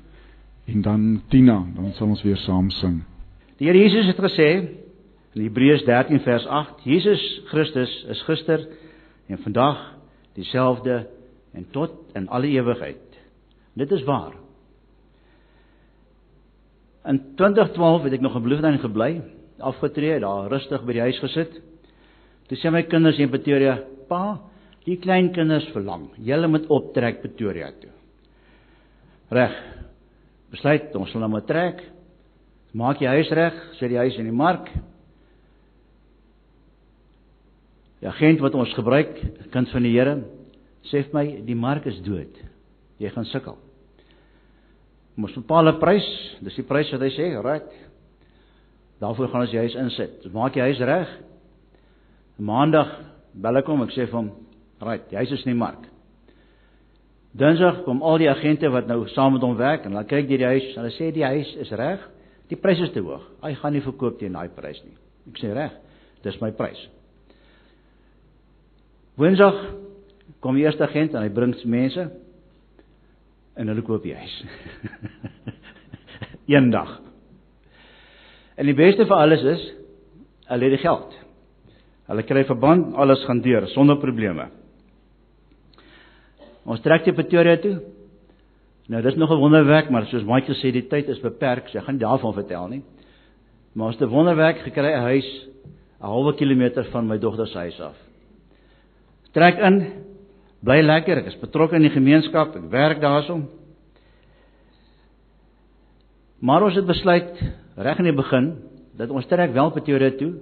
[0.70, 3.02] en dan Tina, dan sal ons weer saam sing.
[3.60, 4.48] Die Here Jesus het gesê
[5.34, 8.64] in Hebreërs 13 vers 8, Jesus Christus is gister
[9.28, 9.80] en vandag
[10.38, 11.02] dieselfde
[11.52, 13.18] en tot in alle ewigheid.
[13.76, 14.32] Dit is waar.
[17.08, 19.12] In 2012 het ek nog in Bloemfontein gebly,
[19.60, 21.60] afgetree, daar rustig by die huis gesit.
[22.52, 24.38] Toe sê my kinders in Pretoria, "Pa,
[24.84, 26.10] die klein kinders verlang.
[26.18, 27.88] Julle moet optrek Pretoria toe."
[29.30, 29.54] Reg.
[30.50, 31.80] Besluit ons sal nou maar trek.
[32.74, 34.68] Maak jy huis reg, sê die huis in die mark.
[38.02, 40.22] Die agent wat ons gebruik, kind van die Here,
[40.84, 42.36] sê vir my die mark is dood.
[42.98, 43.56] Jy gaan sukkel.
[45.16, 47.72] Ons bepaal 'n prys, dis die prys wat hy sê, right.
[49.00, 50.30] Daarvoor gaan ons die huis insit.
[50.34, 51.31] Maak jy huis reg.
[52.38, 52.92] Maandag
[53.34, 54.30] bel ek hom, ek sê vir hom,
[54.82, 55.84] right, huis is in die mark.
[57.38, 60.42] Dinsdag kom al die agente wat nou saam met hom werk en hulle kyk deur
[60.42, 62.02] die huis, hulle sê die huis is reg.
[62.52, 63.22] Die prys is te hoog.
[63.40, 64.96] Hy gaan nie verkoop teen daai prys nie.
[65.30, 65.78] Ek sê reg,
[66.26, 66.80] dis my prys.
[69.16, 69.56] Woensdag
[70.44, 72.04] kom die eerste agent en hy bring mense
[73.56, 74.36] en hulle koop die huis.
[76.52, 76.98] Eendag.
[78.60, 79.68] En die beste vir alles is
[80.52, 81.21] hulle het die geld.
[82.10, 84.48] Hulle kry verband, alles gaan deur sonder probleme.
[86.66, 87.76] Ons trek te Pretoria toe.
[88.90, 91.84] Nou dis nog 'n wonderwerk, maar soos Michael sê, die tyd is beperk, so ek
[91.84, 92.82] gaan daarvan vertel nie.
[93.74, 95.48] Maar ons het 'n wonderwerk gekry 'n huis
[96.00, 97.96] 'n halwe kilometer van my dogter se huis af.
[99.32, 99.92] Trek in,
[100.62, 103.48] bly lekker, ek is betrokke in die gemeenskap, ek werk daarsom.
[106.40, 107.30] Maar ons het besluit
[107.76, 108.56] reg in die begin
[108.98, 110.34] dat ons trek wel Pretoria toe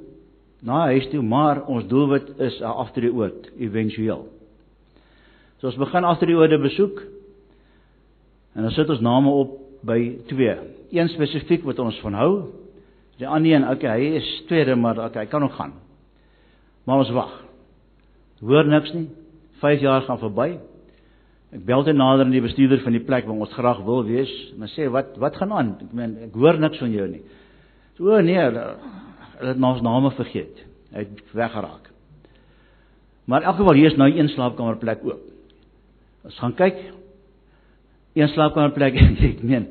[0.60, 4.26] na huis toe, maar ons doelwit is 'n afdrieoord éventueel.
[5.58, 7.02] So ons begin afdrieoorde besoek
[8.54, 10.56] en dan sit ons name op by twee.
[10.90, 12.32] Een spesifiek wat ons van hou.
[13.16, 15.72] Die ander een, okay, hy is tweede, maar okay, hy kan nog gaan.
[16.84, 17.44] Maar ons wag.
[18.40, 19.08] Hoor niks nie.
[19.60, 20.58] 5 jaar gaan verby.
[21.50, 24.30] Ek bel te nader aan die bestuurder van die plek waar ons graag wil wees
[24.54, 25.70] en sê wat wat gaan aan?
[25.82, 27.22] Ek meen ek hoor niks van jou nie.
[27.98, 28.44] So o nee,
[29.40, 30.64] hulle het ons name vergeet.
[30.92, 31.90] Hy het weggeraak.
[33.24, 35.22] Maar in elk geval hier is nou een slaapkamerplek oop.
[36.26, 36.80] Ons gaan kyk.
[38.18, 38.98] Een slaapkamerplek,
[39.30, 39.68] ek meen,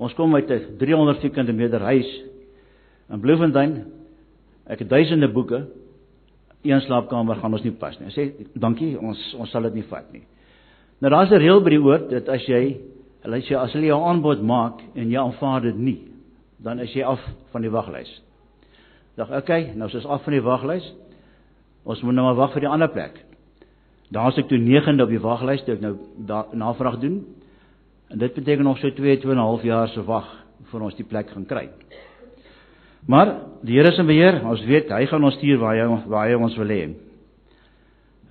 [0.00, 2.08] ons kom uit 'n 300 vierkante meter huis
[3.12, 3.84] in Bloemfontein.
[4.66, 5.66] Ek het duisende boeke.
[6.62, 8.08] Een slaapkamer gaan ons nie pas nie.
[8.08, 10.22] Hy sê dankie, ons ons sal dit nie vat nie.
[11.00, 12.80] Nou daar's 'n reël by die oord dat as jy
[13.22, 16.00] hulle sê as hulle jou aanbod maak en jy aanvaar dit nie,
[16.58, 17.20] dan is jy af
[17.52, 18.22] van die waglys.
[19.14, 20.86] Dag, okay, nou is af van die waglys.
[21.84, 23.18] Ons moet nou maar wag vir die ander plek.
[24.12, 25.96] Daar's ek toe 9de op die waglys toe ek nou
[26.56, 27.18] navraag doen.
[28.12, 30.28] En dit beteken nog so 2 2 en 'n half jaar se wag
[30.70, 31.68] vir ons die plek gaan kry.
[33.06, 36.34] Maar die Here se beheer, ons weet hy gaan ons stuur waar hy waar hy
[36.34, 36.86] ons wil hê.
[36.86, 36.96] 'n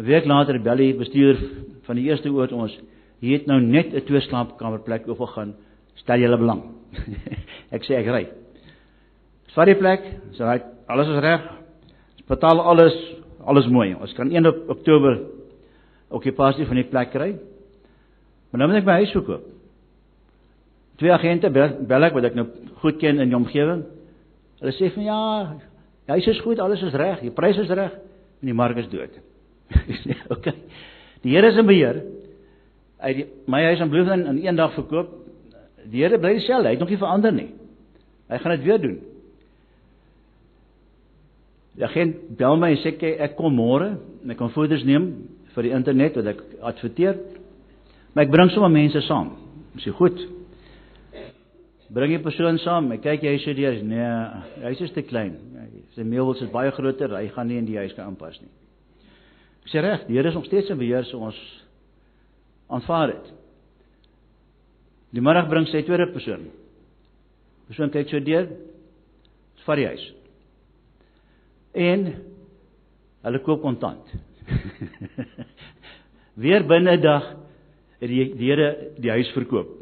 [0.05, 1.49] Week later bel die bestuurder
[1.83, 2.79] van die eerste oord ons,
[3.19, 5.53] hier het nou net 'n twee slaapkamerplek oorgegaan.
[5.95, 6.63] Stel julle belang.
[7.75, 8.40] ek sê ek ry.
[9.55, 10.05] Vat die plek,
[10.37, 10.59] sê hy
[10.91, 11.47] alles is reg.
[12.15, 12.97] Ons betaal alles,
[13.43, 13.91] alles mooi.
[13.95, 15.17] Ons kan 1 Oktober
[16.11, 17.31] okupasie van die plek kry.
[18.51, 19.47] Maar nou moet ek my huis verkoop.
[21.01, 22.45] Twee agente bel ek wat ek nou
[22.83, 23.83] goed ken in die omgewing.
[24.61, 25.19] Hulle sê van ja,
[26.05, 27.95] die huis is goed, alles is reg, die prys is reg
[28.41, 29.15] en die mark is dood.
[29.81, 30.53] Ek sê okay.
[31.23, 32.01] Die Here is in beheer.
[33.01, 35.13] Uit die, my huis in Bloemfontein in een dag verkoop.
[35.89, 37.49] Die Here bly dieselfde, hy het nog nie verander nie.
[38.31, 38.99] Hy gaan dit weer doen.
[41.81, 42.91] Die agent bel my en sê
[43.25, 45.07] ek kom môre en ek kan foto's neem
[45.55, 47.17] vir die internet wat ek adverteer.
[48.13, 49.31] Maar ek bring sommer mense saam.
[49.73, 50.21] Ek sê goed.
[51.89, 52.91] Bring jy persoon saam?
[52.93, 54.11] Ek kyk jy sê jy nee,
[54.61, 55.39] hy is te klein.
[55.95, 58.53] Sy meubels is baie groter, hy gaan nie in die huis kan aanpas nie.
[59.65, 61.41] Ek sê reg, die Here is nog steeds in beheer so ons
[62.69, 63.33] aanvaar dit.
[65.17, 66.45] Die middag bring sy tweede persoon.
[67.67, 68.53] Persoon kyk so deur.
[69.65, 70.11] Vir die huis.
[71.73, 72.07] En
[73.21, 74.11] hulle koop kontant.
[76.41, 77.29] Weer binne dag
[78.01, 79.77] het die Here die huis verkoop.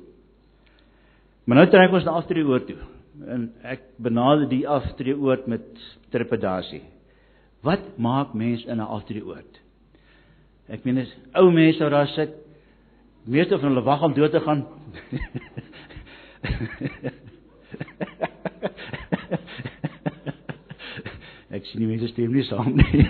[1.45, 2.77] Maar nou trek ons na aftreeoord toe.
[3.25, 5.65] En ek benader die aftreeoord met
[6.13, 6.83] trepedasie.
[7.65, 9.59] Wat maak mens in 'n aftreeoord?
[10.69, 12.29] Ek meen as ou mense daar sit,
[13.25, 14.65] meeste van hulle wag om dood te gaan.
[21.49, 23.05] ek sien nie mense stem nie saam nie.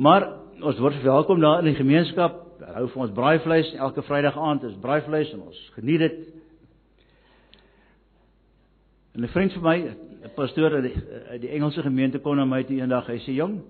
[0.00, 0.24] Maar
[0.64, 2.38] ons word verwelkom daar in die gemeenskap.
[2.72, 6.14] Hou vir ons braaivleis elke Vrydag aand is braaivleis en ons geniet dit.
[9.12, 9.76] En 'n vriend van my,
[10.24, 10.96] 'n pastoor uit die,
[11.44, 13.06] die Engelse gemeente kom na my toe eendag.
[13.06, 13.60] Hy sê: "Jong,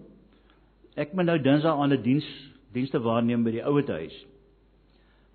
[0.94, 4.26] ek moet nou Dinsdag aan 'n diens dienste waarneem by die ouete huis.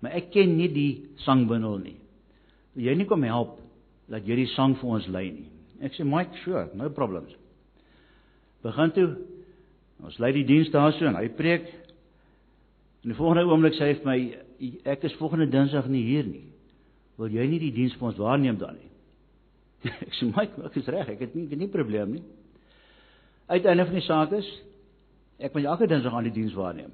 [0.00, 1.96] Maar ek ken nie die sangbundel nie.
[2.74, 3.60] Wil jy nie kom help
[4.10, 5.48] dat jy die sang vir ons lei nie?"
[5.80, 7.34] Ek sê: "Mike, sure, no problems."
[8.62, 9.08] Begin toe
[10.04, 11.66] ons lei die diens daar so en hy preek.
[13.04, 14.18] En die volgende oomblik sê hy vir my:
[14.84, 16.52] "Ek is volgende Dinsdag nie hier nie.
[17.18, 18.90] Wil jy nie die diens vir ons waarneem dan nie?"
[20.06, 22.22] ek sê Mike, ek is reg, ek het nie ek het nie probleem nie.
[23.46, 24.48] Uiteinde van die saak is
[25.38, 26.90] ek moet elke dinsdag aan die diens waarneem.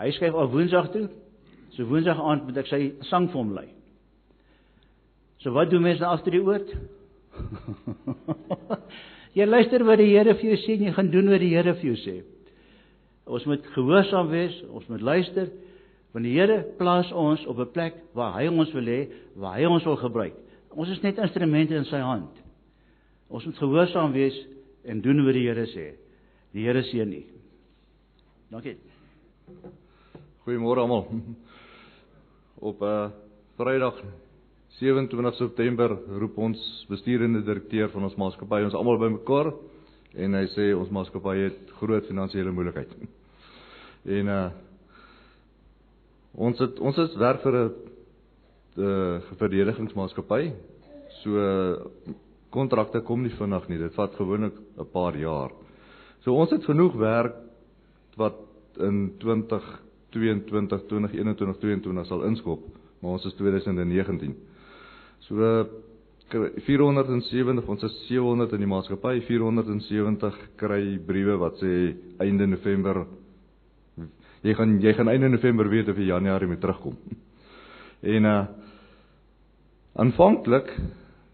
[0.00, 1.08] Hy skryf al woensdag toe.
[1.76, 2.80] So woensdag aand moet ek sy
[3.10, 3.68] sang vir hom lei.
[5.42, 6.68] So wat doen mense agter die oort?
[9.38, 11.74] jy luister wat die Here vir jou sê en jy gaan doen wat die Here
[11.80, 12.14] vir jou sê.
[13.26, 15.50] Ons moet gehoorsaam wees, ons moet luister
[16.12, 19.66] want die Here plaas ons op 'n plek waar hy ons wil hê, waar hy
[19.66, 20.36] ons wil gebruik.
[20.70, 22.30] Ons is net instrumente in sy hand.
[23.28, 24.36] Ons moet gehoorsaam wees
[24.84, 25.94] en doen wat die Here sê.
[26.52, 27.26] Die Here seën nie.
[28.50, 28.76] Dankie.
[30.44, 31.06] Goeiemôre almal.
[32.60, 33.10] Op 'n uh,
[33.56, 34.02] Vrydag
[34.78, 39.52] 27 September roep ons besturende direkteur van ons maatskappy ons almal bymekaar
[40.24, 42.92] en hy sê ons maatskappy het groot finansiële moeilikheid.
[44.18, 44.44] En uh
[46.34, 47.70] ons het ons is werk vir 'n
[48.80, 50.52] uh verdedigingsmaatskappy.
[51.22, 51.30] So
[52.50, 53.78] kontrakte kom nie vinnig nie.
[53.78, 55.52] Dit vat gewoonlik 'n paar jaar.
[56.24, 57.34] So ons het genoeg werk
[58.16, 58.36] wat
[58.78, 62.60] in 2022, 2021, 2022 sal inskop,
[63.00, 64.34] maar ons is 2019.
[65.28, 65.66] So
[66.66, 71.72] 470 ons is 700 in die maatskappy 470 kry briewe wat sê
[72.24, 73.04] einde November
[74.42, 76.96] jy gaan jy gaan einde November weet of jy Januarie moet terugkom.
[78.02, 78.46] En uh
[79.92, 80.70] aanvanklik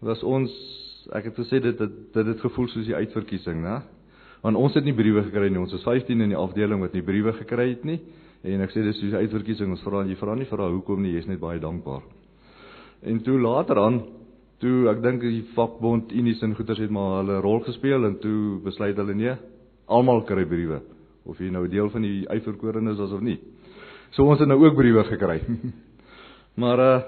[0.03, 0.51] was ons
[1.15, 3.79] ek het gesê dit dit dit het gevoel soos die uitverkiesing, né?
[4.43, 5.59] Want ons het nie briewe gekry nie.
[5.59, 7.97] Ons is 15 in die afdeling wat nie briewe gekry het nie.
[8.43, 9.71] En ek sê dis soos die uitverkiesing.
[9.71, 12.03] Ons vra jy vra nie vra hoekom nie, jy's net baie dankbaar.
[13.01, 14.01] En toe later aan,
[14.59, 18.59] toe ek dink die vakbond Unies en goeters het maar hulle rol gespeel en toe
[18.63, 19.35] besluit hulle nee,
[19.87, 20.81] almal kry briewe
[21.29, 23.37] of jy nou deel van die uitverkorenes is of nie.
[24.15, 25.39] So ons het nou ook briewe gekry.
[26.61, 26.99] maar uh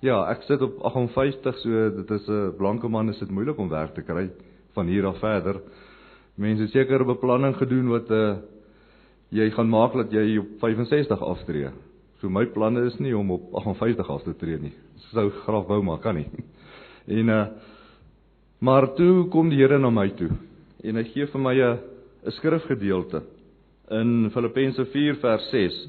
[0.00, 3.58] ja, ek sit op 58, so dit is 'n uh, blanke man is dit moeilik
[3.58, 4.30] om werk te kry
[4.72, 5.60] van hier af verder.
[6.36, 8.36] Mense het seker beplanning gedoen wat uh
[9.30, 11.68] jy gaan maak dat jy op 65 aftree.
[12.20, 14.74] So my planne is nie om op 58 af te tree nie.
[15.00, 16.28] Ek sou graag wou maar kan nie.
[17.20, 17.44] En uh
[18.60, 20.28] maar toe kom die Here na my toe
[20.84, 21.78] en hy gee vir my 'n
[22.26, 23.22] 'n skrifgedeelte
[23.90, 25.88] in Filippense 4 vers 6.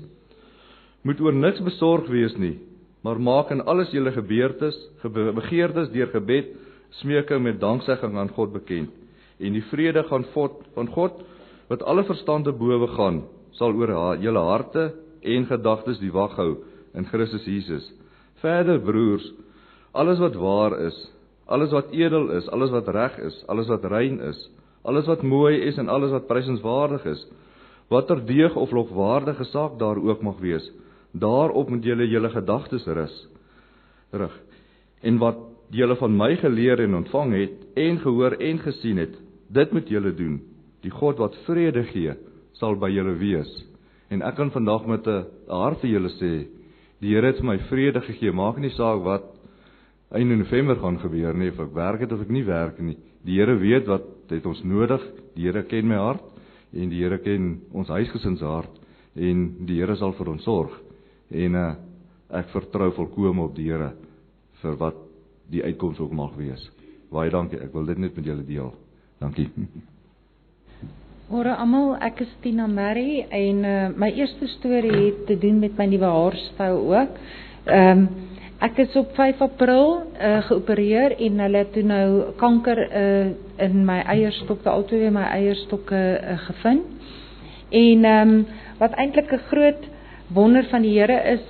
[1.04, 2.60] Moet oor niks besorg wees nie,
[3.04, 4.76] maar maak in alles julle gebeurtes,
[5.36, 6.56] begeertes deur gebed,
[7.02, 8.90] smeking met danksegging aan God bekend.
[9.40, 11.24] En die vrede gaan God van God
[11.68, 14.92] wat alle verstand te bowe gaan, sal oor julle harte
[15.22, 16.56] en gedagtes die wag hou
[16.98, 17.86] in Christus Jesus.
[18.42, 19.26] Verder broers,
[19.92, 20.98] alles wat waar is,
[21.46, 24.40] alles wat edel is, alles wat reg is, alles wat rein is,
[24.88, 27.26] alles wat mooi is en alles wat prysenswaardig is,
[27.92, 30.66] watter deeg of lofwaardige saak daar ook mag wees,
[31.12, 33.16] daarop moet julle julle gedagtes rus.
[34.12, 34.34] Rig.
[35.02, 35.38] En wat
[35.72, 39.14] julle van my geleer en ontvang het en gehoor en gesien het,
[39.48, 40.40] dit moet julle doen.
[40.82, 42.16] Die God wat vrede gee,
[42.58, 43.52] sal by julle wees.
[44.12, 46.48] En ek kan vandag met 'n hart vir julle sê,
[47.00, 48.32] die Here het my vrede gegee.
[48.32, 49.24] Maak nie saak wat
[50.14, 52.98] in November gaan gebeur nie, of ek werk het of ek nie werk nie.
[53.24, 55.02] Die Here weet wat het ons nodig.
[55.36, 56.24] Die Here ken my hart
[56.74, 58.80] en die Here ken ons huisgesin se hart
[59.16, 60.72] en die Here sal vir ons sorg.
[61.32, 61.76] En uh,
[62.30, 63.94] ek vertrou volkome op die Here
[64.62, 64.96] vir wat
[65.50, 66.70] die uitkoms ook mag wees.
[67.12, 67.60] Baie dankie.
[67.60, 68.74] Ek wil dit net met julle deel.
[69.20, 69.50] Dankie.
[71.32, 75.78] Môre almal, ek is Tina Mary en uh, my eerste storie het te doen met
[75.80, 77.22] my nuwe haarstyl ook.
[77.72, 78.28] Ehm um,
[78.62, 79.88] ek is op 5 April
[80.20, 83.32] uh, geopereer en hulle het toe nou kanker uh,
[83.64, 87.10] in my eierstokke, altoe my eierstokke uh, gevind.
[87.80, 88.46] En ehm um,
[88.84, 89.90] wat eintlik 'n groot
[90.36, 91.48] wonder van die Here is,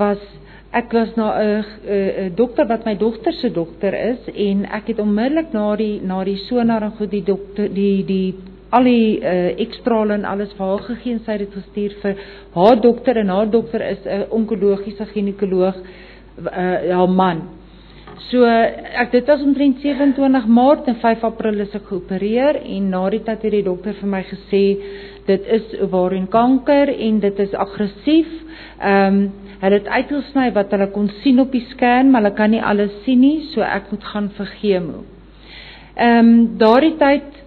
[0.00, 0.24] was
[0.72, 5.52] ek was na 'n dokter wat my dogter se dokter is en ek het onmiddellik
[5.52, 8.34] na die na die sonar en goed die dokter die die
[8.70, 12.24] al die uh, ekstrale en alles vir haar gegee en sy het dit gestuur vir
[12.54, 17.42] haar dokter en haar dokter is 'n onkologiese ginekoloog uh, haar man.
[18.28, 23.08] So ek dit was omtrent 27 Maart en 5 April is ek geopereer en na
[23.14, 24.62] die tyd het die dokter vir my gesê
[25.28, 28.28] dit is ovarian kanker en dit is aggressief.
[28.80, 32.52] Ehm um, hulle het uitgesny wat hulle kon sien op die scan, maar hulle kan
[32.54, 35.00] nie alles sien nie, so ek moet gaan vir chemo.
[35.96, 37.37] Ehm um, daardie tyd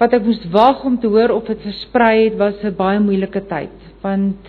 [0.00, 3.42] wat ek moes wag om te hoor of dit versprei het, was 'n baie moeilike
[3.46, 4.48] tyd, want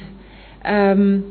[0.64, 1.24] ehm um,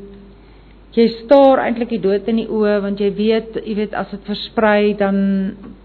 [0.91, 4.25] jy staar eintlik die dood in die oë want jy weet, jy weet as dit
[4.27, 5.17] versprei dan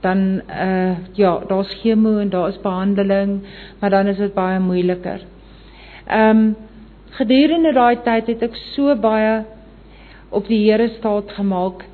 [0.02, 3.40] dan uh ja, daar's chemo en daar is behandeling,
[3.80, 5.20] maar dan is dit baie moeiliker.
[6.06, 6.56] Ehm um,
[7.16, 9.44] gedurende daai tyd het ek so baie
[10.30, 11.84] op die Here staat gemaak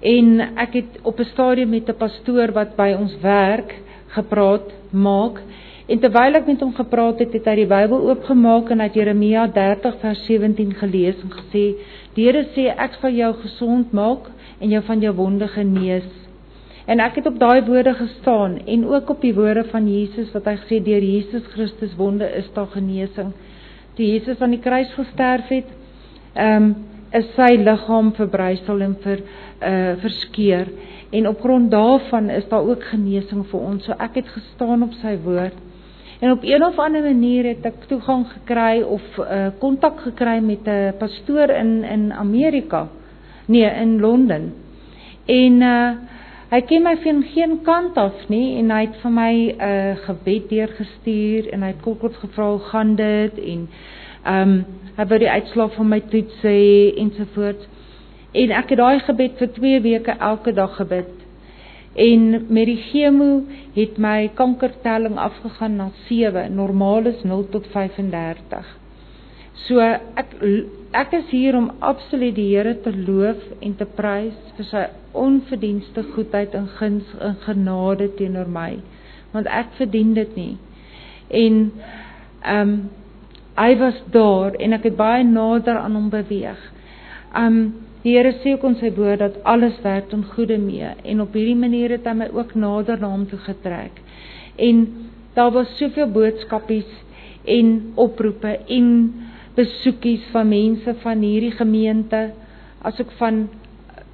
[0.00, 3.74] en ek het op 'n stadium met 'n pastoor wat by ons werk
[4.14, 5.42] gepraat maak
[5.90, 9.48] En terwyl ek met hom gepraat het, het hy die Bybel oopgemaak en uit Jeremia
[9.50, 11.62] 30 vers 17 gelees en gesê:
[12.14, 14.28] "Die Here sê ek gaan jou gesond maak
[14.60, 16.06] en jou van jou wonde genees."
[16.86, 20.46] En ek het op daai woorde gestaan en ook op die woorde van Jesus wat
[20.46, 23.32] hy gesê deur Jesus Christus wonde is daar genesing.
[23.98, 25.74] Die Jesus aan die kruis gesterf het,
[26.34, 26.74] ehm um,
[27.12, 29.18] is sy liggaam verbrysel en vir
[29.66, 30.68] uh verskeur
[31.10, 33.84] en op grond daarvan is daar ook genesing vir ons.
[33.84, 35.58] So ek het gestaan op sy woord.
[36.20, 40.38] En op een of ander manier het ek toegang gekry of uh, kontak uh, gekry
[40.44, 42.88] met 'n pastoor in in Amerika.
[43.46, 44.54] Nee, in Londen.
[45.26, 45.90] En uh
[46.50, 49.96] hy ken my van geen kant af nie en hy het vir my 'n uh,
[49.96, 53.68] gebed deurgestuur en hy het kort gevra hoe gaan dit en
[54.24, 54.64] ehm um,
[54.96, 56.56] hy wou die uitslag van my toets sê
[56.96, 57.68] ensovoorts.
[58.32, 61.19] En ek het daai gebed vir 2 weke elke dag gebid
[61.94, 63.42] En met die chemo
[63.74, 66.54] het my kankertelling afgegaan na 7.
[66.54, 68.76] Normaal is 0 tot 35.
[69.66, 70.36] So ek
[70.96, 74.84] ek is hier om absoluut die Here te loof en te prys vir sy
[75.18, 78.78] onverdienste goedheid en guns en genade teenoor my,
[79.34, 80.54] want ek verdien dit nie.
[81.28, 81.60] En
[82.40, 82.74] ehm um,
[83.60, 86.60] hy was daar en ek het baie nader aan hom beweeg.
[87.34, 87.62] Ehm um,
[88.02, 91.34] Die Here sê ook in sy woord dat alles werk tot goeie mee en op
[91.36, 93.98] hierdie manier het hy my ook nader na hom toe getrek.
[94.56, 94.86] En
[95.36, 96.88] daar was soveel boodskapies
[97.44, 98.88] en oproepe en
[99.56, 102.30] besoekies van mense van hierdie gemeente
[102.88, 103.48] asook van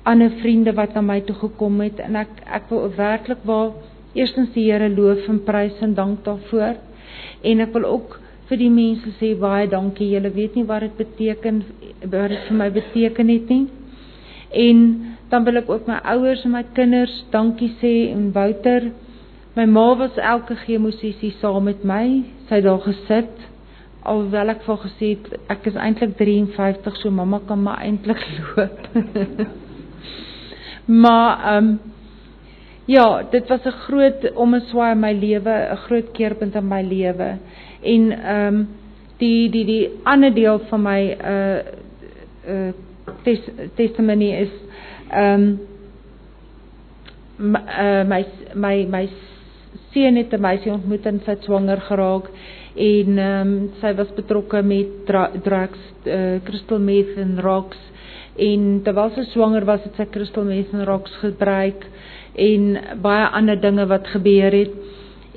[0.06, 3.70] ander vriende wat na my toe gekom het en ek ek wil werklik waar
[4.18, 6.78] eerstens die Here loof en prys en dank daarvoor
[7.42, 8.18] en ek wil ook
[8.48, 10.12] vir die mense sê baie dankie.
[10.14, 11.62] Julle weet nie wat dit beteken
[12.12, 13.66] wat dit vir my beteken het nie.
[14.66, 14.78] En
[15.30, 18.90] dan wil ek ook my ouers en my kinders dankie sê en Wouter.
[19.56, 22.22] My ma was elke chemosessie saam met my.
[22.46, 23.46] Sy het daar gesit
[24.06, 28.88] alhoewel ek vir gesê het ek is eintlik 53 so mamma kan maar eintlik loop.
[30.86, 31.78] maar ehm um,
[32.86, 37.38] ja, dit was 'n groot omswaai in my lewe, 'n groot keerpunt in my lewe
[37.82, 38.66] en ehm um,
[39.18, 41.58] die die die ander deel van my uh
[42.54, 42.72] uh
[43.24, 43.40] tes,
[43.76, 44.52] testimony is
[45.10, 45.58] ehm um,
[47.54, 48.24] uh, my
[48.54, 49.08] my my
[49.92, 52.30] seun het 'n meisie ontmoet en sy swanger geraak
[52.74, 55.06] en ehm um, sy was betrokke met
[55.44, 57.78] drugs uh, crystal meth en rocks
[58.36, 61.86] en terwyl sy swanger was het sy crystal meth en rocks gebruik
[62.34, 62.66] en
[63.02, 64.85] baie ander dinge wat gebeur het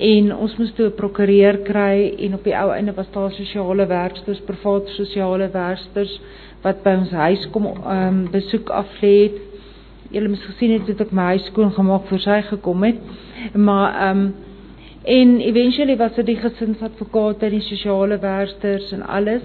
[0.00, 3.86] en ons moes toe 'n prokureur kry en op die ou einde was daar sosiale
[3.86, 6.20] werksters, privaat sosiale werksters
[6.62, 9.38] wat by ons huis kom ehm um, besoek aflê het.
[10.10, 12.96] Julle moes gesien het dat ek my huis skoon gemaak voor sy gekom het.
[13.54, 14.34] Maar ehm um,
[15.04, 19.42] en eventually was dit die gesinsadvokate die sosiale werksters en alles.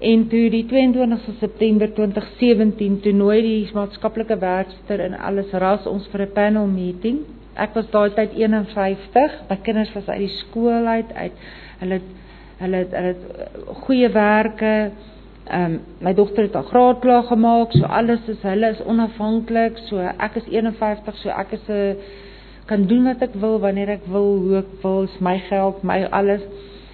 [0.00, 6.06] En toe die 22 September 2017 toe nooi die maatskaplike werkster en alles ras ons
[6.12, 7.18] vir 'n panel meeting
[7.58, 9.36] ek was daai tyd 51.
[9.50, 11.44] My kinders was uit die skool uit uit.
[11.82, 12.00] Hulle
[12.58, 14.74] hulle hulle het eh, goeie werke.
[15.48, 17.72] Ehm um, my dogter het haar graad klaar gemaak.
[17.72, 19.78] So alles is hulle is onafhanklik.
[19.88, 21.96] So ek is 51, so ek is 'n
[22.68, 26.02] kan doen wat ek wil wanneer ek wil, hoe ek wil, is my geld, my
[26.12, 26.42] alles.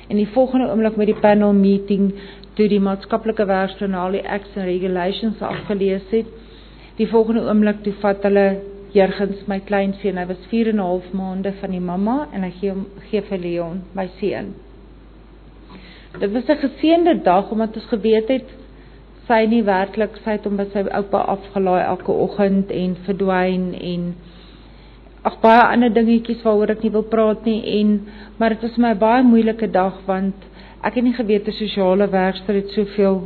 [0.09, 2.12] En die volgende oomblik met die panel meeting
[2.55, 6.29] toe die maatskaplike werkster na al die acts and regulations afgelees het,
[6.97, 8.47] die volgende oomblik toe vat hulle
[8.95, 12.51] Jurgens my kleinseun, hy was 4 en 'n half maande van die mamma en hy
[12.61, 14.55] gee hom gee vir Leon, my seun.
[16.20, 18.49] Dit was 'n geseënde dag omdat ons geweet het
[19.28, 24.14] sy nie werklik sy het hom by sy oupa afgelaai elke oggend en verdwyn en
[25.24, 27.95] ag baie ander dingetjies waaroor ek nie wil praat nie en
[28.38, 30.34] maar dit was vir my baie moeilike dag want
[30.84, 33.22] ek het nie geweet 'n sosiale werker het soveel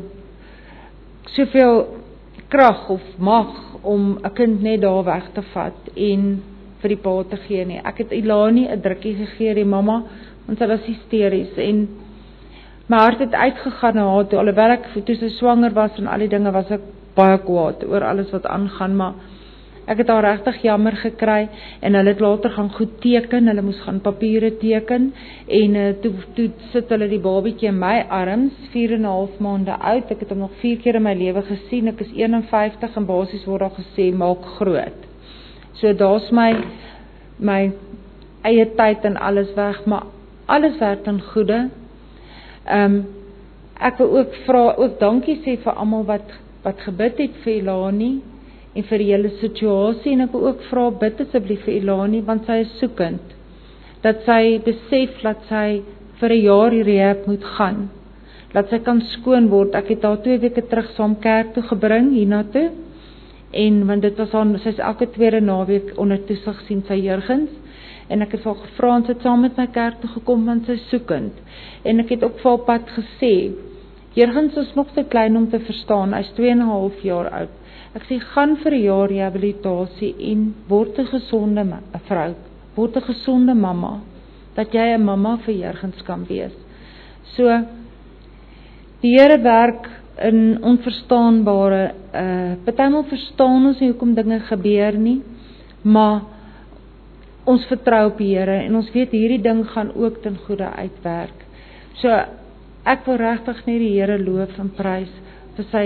[1.36, 1.74] soveel
[2.48, 3.50] krag of mag
[3.82, 6.42] om 'n kind net daar weg te vat en
[6.80, 7.80] vir die pa te gee nie.
[7.84, 10.02] Ek het Ilani 'n drukkie gegee, die mamma,
[10.46, 11.88] want sy was hysteries en
[12.88, 16.18] my hart het uitgegaan na haar toe alhoewel ek toe sy swanger was en al
[16.18, 16.80] die dinge was ek
[17.14, 19.12] baie kwaad oor alles wat aangaan, maar
[19.88, 21.48] ek het haar regtig jammer gekry
[21.80, 25.10] en hulle het later gaan goed teken, hulle moes gaan papiere teken
[25.60, 29.38] en uh, toe toe sit hulle die babatjie in my arms, 4 en 'n half
[29.40, 30.10] maande oud.
[30.10, 31.88] Ek het hom nog 4 keer in my lewe gesien.
[31.88, 35.00] Ek is 51 en basies word daar gesê maak groot.
[35.80, 36.52] So daar's my
[37.38, 37.72] my
[38.42, 40.02] eie tyd en alles weg, maar
[40.46, 41.70] alles werk ten goeie.
[42.66, 43.06] Ehm um,
[43.80, 46.32] ek wil ook vra ook dankie sê vir almal wat
[46.64, 48.20] wat gebid het vir Elani
[48.78, 52.60] en vir hele situasie en ek wil ook vra bid asseblief vir Elani want sy
[52.62, 53.34] is soekend
[54.04, 55.80] dat sy besef dat sy
[56.20, 57.80] vir 'n jaar hierdie moet gaan
[58.54, 62.12] dat sy kan skoon word ek het haar 2 weke terug saam kerk toe gebring
[62.14, 62.68] hiernatoe
[63.64, 67.50] en want dit was aan sy's elke tweede naweek onder toesig sien sy jurgens
[68.08, 70.66] en ek het vir haar gevra om sy saam met my kerk toe gekom want
[70.66, 71.34] sy soekend
[71.84, 73.34] en ek het ook vir haar pad gesê
[74.18, 76.14] Jurgens is nog te klein om te verstaan.
[76.16, 77.57] Hy's 2 en 'n half jaar oud.
[77.96, 81.64] Ek sê gaan vir 'n jaar rehabilitasie en word 'n gesonde
[82.08, 82.34] vrou,
[82.76, 84.00] word 'n gesonde mamma
[84.54, 86.54] dat jy 'n mamma vir Jurgens kan wees.
[87.36, 87.44] So
[89.02, 89.88] die Here werk
[90.22, 95.22] in onverstaanbare uh partymal verstaan ons nie hoekom dinge gebeur nie,
[95.82, 96.22] maar
[97.46, 101.46] ons vertrou op die Here en ons weet hierdie ding gaan ook ten goeie uitwerk.
[101.94, 102.08] So
[102.88, 105.10] Ek wil regtig net die Here loof en prys
[105.56, 105.84] vir sy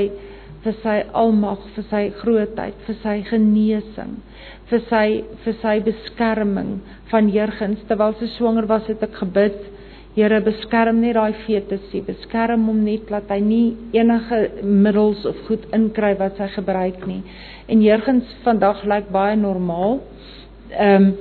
[0.63, 4.17] vir sy almag, vir sy grootheid, vir sy genesing,
[4.71, 5.07] vir sy
[5.45, 6.77] vir sy beskerming
[7.11, 9.59] van Jurgens terwyl sy swanger was het ek gebid.
[10.13, 15.65] Here beskerm net daai fetusie, beskerm hom net dat hy nie enige middels of goed
[15.73, 17.23] inkry wat sy gebruik nie.
[17.67, 20.01] En Jurgens vandag lyk baie normaal.
[20.73, 21.13] Ehm um,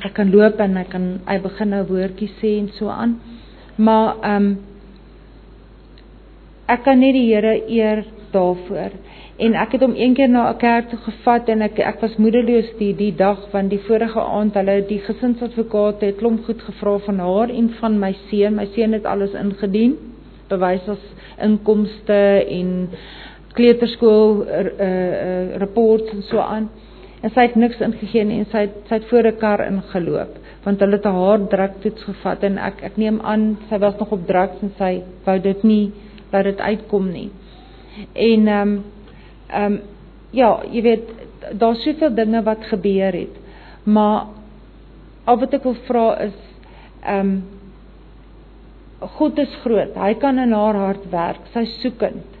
[0.00, 3.18] ek kan loop en ek kan hy begin nou woordjies sê en so aan.
[3.76, 4.50] Maar ehm um,
[6.70, 8.92] ek kan net die Here eer daarvoor.
[9.40, 12.16] En ek het hom een keer na 'n kerk toe gevat en ek ek was
[12.16, 16.98] moedeloos die die dag want die vorige aand hulle die gesinsadvokaat het klomp goed gevra
[16.98, 18.54] van haar en van my seun.
[18.54, 19.96] My seun het alles ingedien.
[20.48, 21.02] Bewys as
[21.42, 22.88] inkomste en
[23.54, 26.68] kleuterskool uh, uh, reports en so aan.
[27.22, 30.38] En sy het niks ingegee nie en sy het sy het voor 'n kar ingeloop
[30.64, 34.26] want hulle het haar druktoets gevat en ek ek neem aan sy was nog op
[34.26, 35.92] drugs en sy wou dit nie
[36.32, 37.30] laat dit uitkom nie.
[38.12, 38.84] En ehm um,
[39.46, 39.80] ehm um,
[40.30, 41.08] ja, jy weet
[41.58, 43.38] daar's soveel dinge wat gebeur het.
[43.82, 44.26] Maar
[45.24, 46.36] al wat ek wil vra is
[47.02, 47.40] ehm um,
[49.00, 49.94] God is groot.
[49.96, 51.46] Hy kan in haar hart werk.
[51.54, 52.36] Sy soekend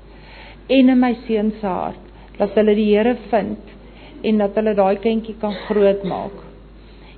[0.70, 3.72] en in my seun se hart dat hulle die Here vind
[4.22, 6.36] en dat hulle daai kindjie kan grootmaak.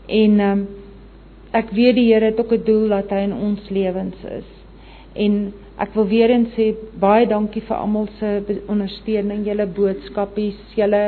[0.08, 0.62] En ehm um,
[1.52, 4.48] ek weet die Here het ook 'n doel dat hy in ons lewens is.
[5.14, 11.02] En ek wil weer eens sê baie dankie vir almal se ondersteuning, julle boodskapies, julle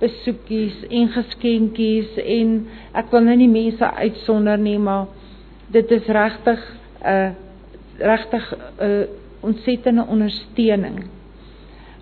[0.00, 2.56] besoekies en geskenkies en
[2.96, 5.06] ek wil nou nie mense uitsonder nie, maar
[5.72, 6.60] dit is regtig
[7.02, 7.30] 'n uh,
[7.98, 9.04] regtig 'n uh,
[9.40, 11.04] ontsettende ondersteuning.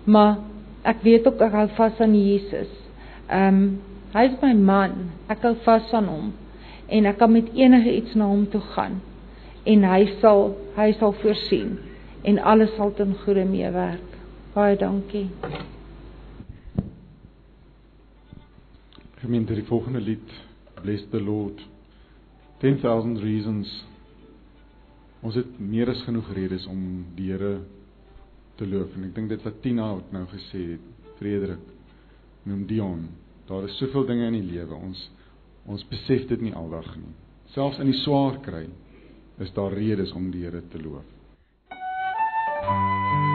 [0.05, 0.37] Maar
[0.83, 2.71] ek weet ook ek hou vas aan Jesus.
[3.29, 3.81] Ehm um,
[4.13, 5.11] hy is my man.
[5.27, 6.33] Ek hou vas aan hom
[6.87, 9.01] en ek kan met enige iets na hom toe gaan
[9.65, 11.77] en hy sal hy sal voorsien
[12.25, 14.17] en alles sal ten goeie meewerk.
[14.55, 15.27] Baie dankie.
[19.21, 20.33] Gemeente die volgende lied
[20.81, 21.61] Bless the Lord
[22.61, 23.71] 10000 reasons
[25.25, 26.81] Ons het meer as genoeg redes om
[27.17, 27.55] die Here
[28.59, 30.83] te loof en ek dink dit wat Tina ook nou gesê het,
[31.17, 31.63] Frederik,
[32.45, 33.07] noem Dion.
[33.49, 34.77] Daar is soveel dinge in die lewe.
[34.77, 35.01] Ons
[35.65, 37.13] Ons besef dit nie aldag nie.
[37.55, 38.67] Selfs in die swaar kry
[39.41, 41.05] is daar redes om die Here te loof.
[42.67, 43.34] Thank you.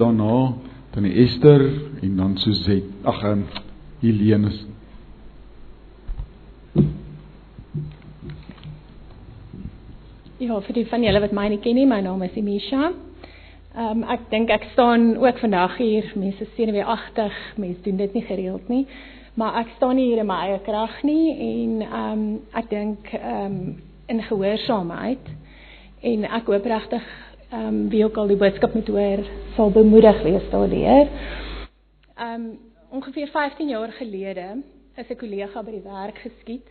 [0.00, 0.54] Daarna,
[0.94, 1.60] dan die Esther
[2.02, 2.88] en dan Suzette.
[3.04, 3.44] Ag, um,
[4.00, 4.50] Helene.
[10.40, 12.92] Ja, vir die van julle wat my nie ken nie, my naam is Emisha.
[13.76, 18.00] Ehm um, ek dink ek staan ook vandag hier, mense sien weer agtig, mense doen
[18.00, 18.86] dit nie gereeld nie,
[19.38, 22.24] maar ek staan nie hier in my eie krag nie en ehm um,
[22.56, 23.60] ek dink ehm um,
[24.10, 25.28] in gehoorsaamheid
[26.02, 27.04] en ek hoop regtig
[27.50, 29.24] ehm um, wie ook al die boodskap moet hoor,
[29.56, 31.08] sal bemoedig wees daardeur.
[32.16, 32.58] Ehm um,
[32.90, 34.62] ongeveer 15 jaar gelede
[34.96, 36.66] is 'n kollega by die werk geskiet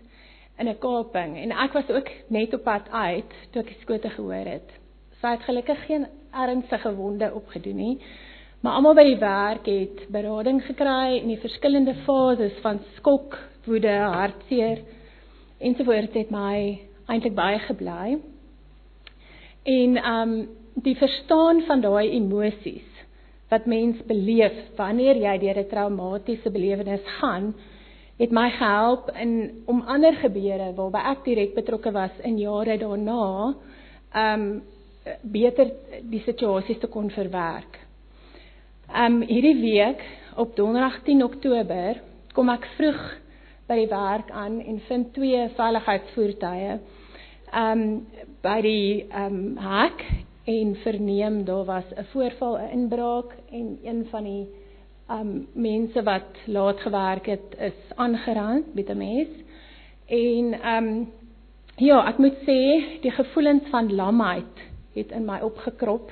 [0.57, 4.09] in 'n kaping en ek was ook net op pad uit toe ek die skote
[4.09, 4.69] gehoor het.
[5.21, 7.97] Sy het gelukkig geen ernstige wonde opgedoen nie,
[8.61, 13.95] maar almal by die werk het berading gekry in die verskillende fases van skok, woede,
[13.97, 14.80] hartseer
[15.59, 18.17] ensovoorts het my eintlik baie gebly.
[19.63, 20.47] En ehm um,
[20.84, 22.88] die verstaan van daai emosies
[23.49, 27.53] wat mens beleef wanneer jy deur 'n traumatiese belewenis gaan,
[28.19, 33.55] het my gehelp in om ander gebeure waarby ek direk betrokke was in jare daarna,
[34.15, 34.61] um,
[35.23, 35.71] beter
[36.03, 37.80] die situasies te kon verwerk.
[38.95, 40.03] Um, hierdie week
[40.36, 42.01] op Donderdag 10 Oktober
[42.34, 43.01] kom ek vroeg
[43.69, 46.80] by die werk aan en vind twee veiligheidsvoertuie
[47.53, 47.84] um,
[48.41, 50.03] by die um, hek
[50.50, 54.47] en verneem daar was 'n voorval, 'n inbraak en een van die
[55.12, 59.28] um mense wat laat gewerk het is aangerand met 'n mes.
[60.06, 60.45] En
[60.76, 61.12] um
[61.76, 62.62] ja, ek moet sê
[63.02, 64.56] die gevoelens van lamheid
[64.93, 66.12] het in my opgekrop.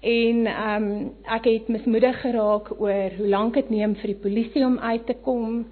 [0.00, 4.78] En um ek het mismoedig geraak oor hoe lank dit neem vir die polisie om
[4.78, 5.66] uit te kom.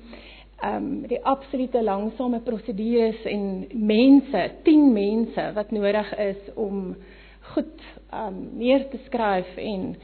[0.64, 6.96] Um die absolute langsame prosedures en mense, 10 mense wat nodig is om
[7.54, 9.94] goed um neer te skryf en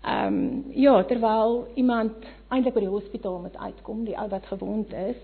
[0.00, 2.12] Ehm um, ja, terwyl iemand
[2.48, 5.18] eintlik by die hospitaal moet uitkom, die ou wat gewond is.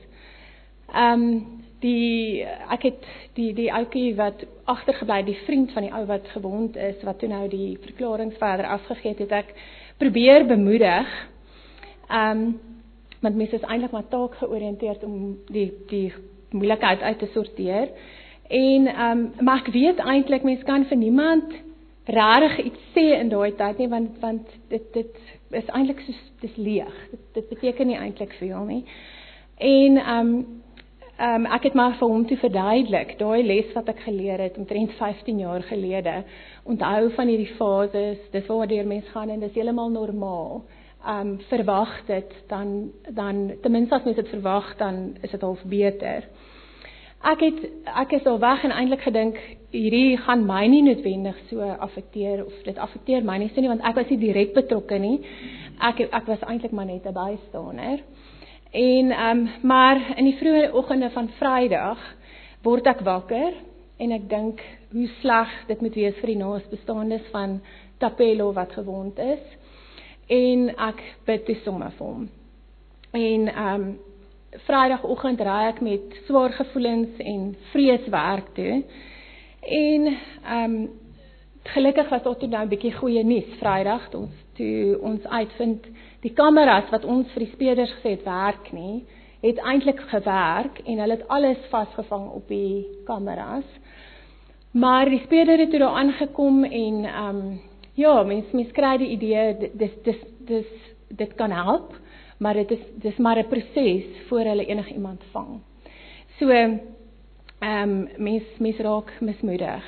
[0.93, 3.07] Ehm um, die ek het
[3.39, 7.29] die die ouetjie wat agtergebly, die vriend van die ou wat gewond is, wat toe
[7.29, 9.55] nou die verklaring verder afgegee het, het ek
[9.97, 11.17] probeer bemoedig.
[12.11, 12.61] Ehm um,
[13.25, 16.13] want mense is eintlik maar taak georiënteerd om die die
[16.51, 17.89] moeilikheid uit te sorteer.
[18.49, 21.65] En ehm um, maar ek weet eintlik mense kan vir niemand
[22.07, 25.19] regtig iets sê in daai tyd nie want want dit dit
[25.51, 26.95] is eintlik so dis leeg.
[27.11, 28.85] Dit, dit beteken nie eintlik veel nie.
[29.59, 30.63] En ehm um,
[31.17, 34.59] ehm um, ek het maar vir hom toe verduidelik daai les wat ek geleer het
[34.59, 36.23] omtrent 15 jaar gelede.
[36.65, 40.63] Onthou van hierdie fases, dis waardeur mens gaan en dis heeltemal normaal.
[41.07, 45.41] Ehm um, verwag dit dan dan ten minste as mens dit verwag dan is dit
[45.41, 46.29] half beter
[47.27, 47.63] ek het
[48.05, 49.39] ek is al weg en eintlik gedink
[49.75, 53.85] hierdie gaan my nie noodwendig so affekteer of dit affekteer my nie so nie want
[53.89, 55.19] ek was nie direk betrokke nie.
[55.83, 58.03] Ek ek was eintlik maar net 'n bystaaner.
[58.73, 61.99] En ehm um, maar in die vroeë oggende van Vrydag
[62.63, 63.55] word ek wakker
[63.99, 64.61] en ek dink
[64.93, 67.61] hoe sleg dit moet wees vir die naasbestaandes van
[67.99, 69.43] Tapelo wat gewond is.
[70.29, 72.29] En ek bid toe sommer vir hom.
[73.13, 73.99] En ehm um,
[74.67, 78.85] Vrydagoggend ry ek met swaar gevoelens en vrees werk toe.
[79.67, 80.89] En ehm um,
[81.67, 85.87] gelukkig was daar toe nou 'n bietjie goeie nuus Vrydag toe ons toe ons uitvind
[86.21, 89.05] die kameras wat ons vir die speerders gesê het werk nie,
[89.43, 93.67] het eintlik gewerk en hulle het alles vasgevang op die kameras.
[94.71, 97.61] Maar die speerder het toe daar aangekom en ehm um,
[97.95, 100.67] ja, mens mens kry die idee dis dis dis
[101.09, 101.95] dit kan help
[102.39, 105.61] maar dit is dis maar 'n proses voor hulle enigiemand vang.
[106.39, 106.81] So ehm
[107.61, 109.85] um, mens mens raak mismoedig.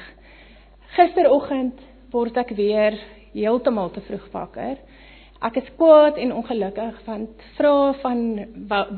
[0.97, 1.81] Gisteroggend
[2.11, 2.97] word ek weer
[3.33, 4.77] heeltemal te vroeg wakker.
[5.41, 8.47] Ek is kwaad en ongelukkig want vra van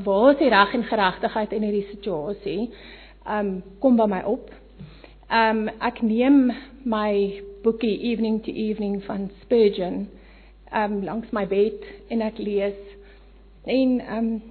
[0.03, 2.69] waar is die reg en geregtigheid in hierdie situasie?
[3.25, 4.49] Ehm um, kom by my op.
[5.29, 6.51] Ehm um, ek neem
[6.83, 10.07] my boekie Evening to Evening van Spurgeon
[10.71, 12.90] ehm um, langs my bed en ek lees
[13.65, 14.41] En ehm um,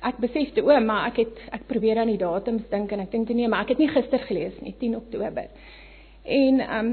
[0.00, 3.10] ek besef toe, o, maar ek het ek probeer aan die datums dink en ek
[3.10, 5.48] dink nee, maar ek het nie gister gelees nie, 10 Oktober.
[6.22, 6.92] En ehm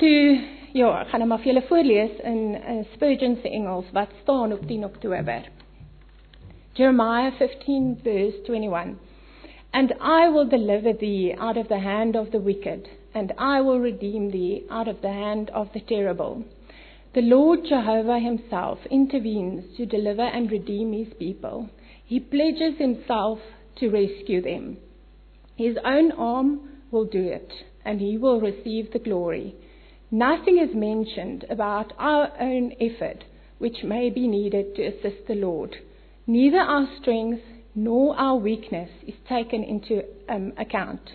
[0.00, 0.40] toe
[0.74, 4.52] ja, ek gaan nou maar vir julle voorlees in uh, Spurgeon se Engels wat staan
[4.52, 5.48] op 10 Oktober.
[6.74, 8.96] Jeremiah 15 verse 21.
[9.72, 13.80] And I will deliver thee out of the hand of the wicked, and I will
[13.80, 16.44] redeem thee out of the hand of the terrible.
[17.14, 21.70] The Lord Jehovah himself intervenes to deliver and redeem his people.
[22.04, 23.38] He pledges himself
[23.76, 24.78] to rescue them.
[25.54, 27.52] His own arm will do it,
[27.84, 29.54] and he will receive the glory.
[30.10, 33.22] Nothing is mentioned about our own effort
[33.58, 35.76] which may be needed to assist the Lord.
[36.26, 37.42] Neither our strength
[37.76, 41.10] nor our weakness is taken into um, account.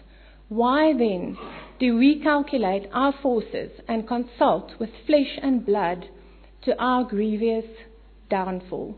[0.47, 1.37] Why then
[1.79, 6.07] do we calculate our forces and consult with flesh and blood
[6.63, 7.65] to our grievous
[8.29, 8.95] downfall.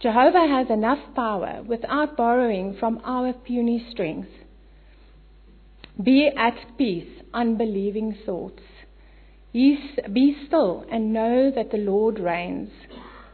[0.00, 4.28] Jehovah has enough power without borrowing from our puny strength.
[6.02, 8.62] Be at peace, unbelieving thoughts.
[9.52, 12.70] Be still and know that the Lord reigns.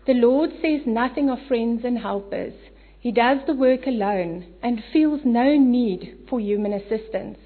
[0.07, 2.55] The Lord says nothing of friends and helpers.
[3.01, 7.39] He does the work alone and feels no need for human assistance.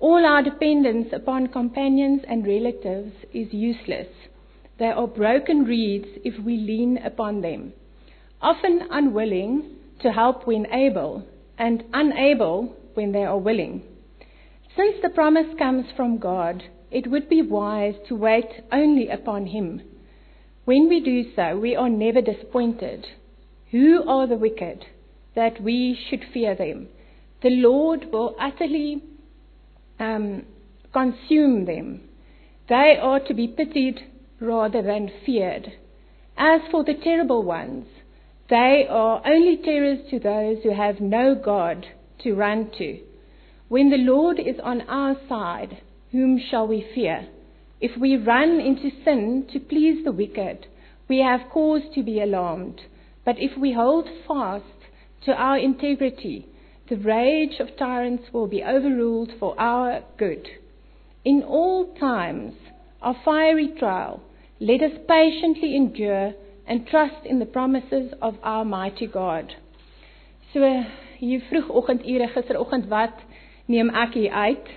[0.00, 4.08] All our dependence upon companions and relatives is useless.
[4.78, 7.74] They are broken reeds if we lean upon them.
[8.40, 11.26] Often unwilling to help when able,
[11.58, 13.82] and unable when they are willing.
[14.74, 19.82] Since the promise comes from God, it would be wise to wait only upon Him.
[20.64, 23.06] When we do so, we are never disappointed.
[23.70, 24.86] Who are the wicked
[25.34, 26.88] that we should fear them?
[27.42, 29.02] The Lord will utterly
[30.00, 30.44] um,
[30.92, 32.00] consume them.
[32.68, 34.00] They are to be pitied
[34.40, 35.72] rather than feared.
[36.36, 37.86] As for the terrible ones,
[38.48, 41.86] they are only terrors to those who have no God
[42.22, 42.98] to run to.
[43.68, 45.78] When the Lord is on our side,
[46.10, 47.28] whom shall we fear?
[47.80, 50.66] If we run into sin to please the wicked,
[51.08, 52.80] we have cause to be alarmed.
[53.24, 54.64] But if we hold fast
[55.24, 56.46] to our integrity,
[56.90, 60.48] the rage of tyrants will be overruled for our good.
[61.24, 62.54] In all times
[63.00, 64.20] of fiery trial,
[64.58, 66.34] let us patiently endure
[66.66, 69.54] and trust in the promises of our mighty God.
[70.52, 70.84] So
[71.18, 73.22] hier vroegoggendure gisteroggend wat
[73.68, 74.68] neem ek hier uit?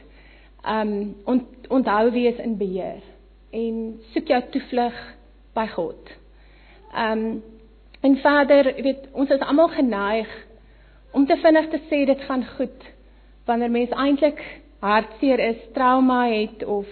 [0.63, 3.01] Um ont, onthou wees in beheer
[3.49, 4.99] en soek jou toevlug
[5.57, 6.13] by God.
[6.93, 7.41] Um
[8.03, 10.29] en Vader, weet ons is almal geneig
[11.13, 12.91] om te vinnig te sê dit gaan goed
[13.45, 14.39] wanneer mens eintlik
[14.83, 16.87] hartseer is, trauma het of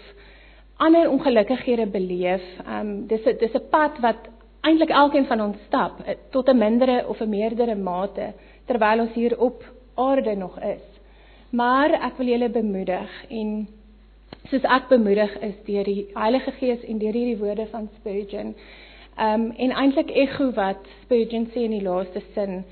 [0.82, 2.44] ander ongelukkighede beleef.
[2.68, 4.30] Um dis 'n dis 'n pad wat
[4.62, 8.34] eintlik elkeen van ons stap eh, tot 'n mindere of 'n meerdere mate
[8.66, 9.64] terwyl ons hier op
[9.96, 10.86] aarde nog is.
[11.50, 13.68] Maar ek wil julle bemoedig en
[14.50, 18.56] soos ek bemoedig is deur die Heilige Gees en deur hierdie woorde van Spurgeon.
[19.20, 22.64] Um en eintlik ekho wat Spurgeon sê in die laaste sin.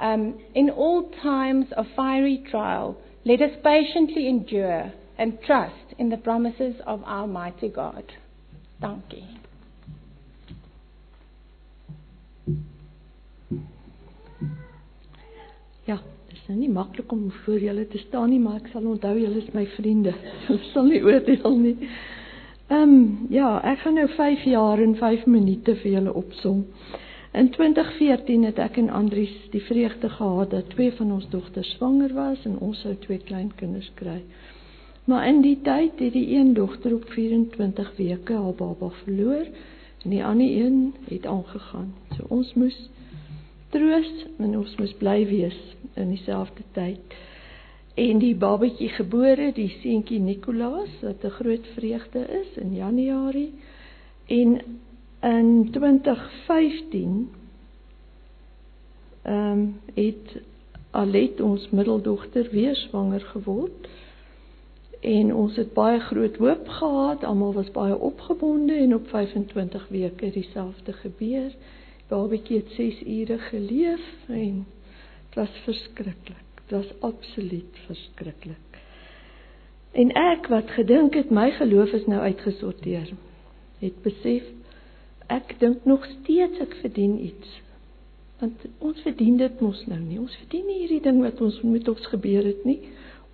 [0.00, 6.16] Um in all times of fiery trial, let us patiently endure and trust in the
[6.16, 8.04] promises of our mighty God.
[8.80, 9.24] Dankie.
[15.86, 18.86] Ja, dit is nou nie maklik om voor julle te staan nie, maar ek sal
[18.90, 20.12] onthou julle is my vriende.
[20.46, 21.76] Julle sal nie oordeel nie.
[22.66, 26.64] Ehm um, ja, ek gaan nou 5 jaar en 5 minute vir julle opsom.
[27.36, 32.14] In 2014 het ek en Andries die vreugde gehad dat twee van ons dogters swanger
[32.16, 34.22] was en ons sou twee kleinkinders kry.
[35.04, 39.44] Maar in die tyd het die een dogter op 24 weke haar baba verloor
[40.04, 41.92] en die ander een het aangegaan.
[42.16, 42.78] So ons moes
[43.68, 44.08] troos
[44.38, 45.60] en ons moes bly wees
[45.92, 47.20] in dieselfde tyd.
[48.00, 53.52] En die babatjie gebore, die seentjie Nicolaas, wat 'n groot vreugde is in Januarie.
[54.26, 54.60] En
[55.20, 57.30] in 2015
[59.22, 60.40] ehm um, het
[60.96, 63.88] Alet ons middeldogter weer swanger geword.
[65.00, 70.30] En ons het baie groot hoop gehad, almal was baie opgewonde en op 25 weke
[70.30, 71.52] dieselfde gebeur.
[72.08, 74.64] Babatjie het 6 ure geleef en
[75.26, 76.46] dit was verskriklik.
[76.64, 78.80] Dit was absoluut verskriklik.
[79.92, 83.12] En ek wat gedink het my geloof is nou uitgesorteer,
[83.78, 84.42] het besef
[85.32, 87.60] ek dink nog steeds ek verdien iets.
[88.38, 90.20] Want ons verdien dit mos nou nie.
[90.20, 92.80] Ons verdien nie hierdie ding wat ons met ons gebeur het nie.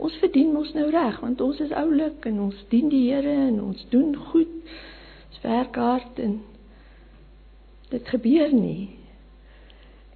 [0.03, 3.61] Ons verdien mos nou reg want ons is oulik en ons dien die Here en
[3.62, 4.55] ons doen goed.
[5.30, 6.38] Ons werk hard en
[7.93, 8.90] dit gebeur nie.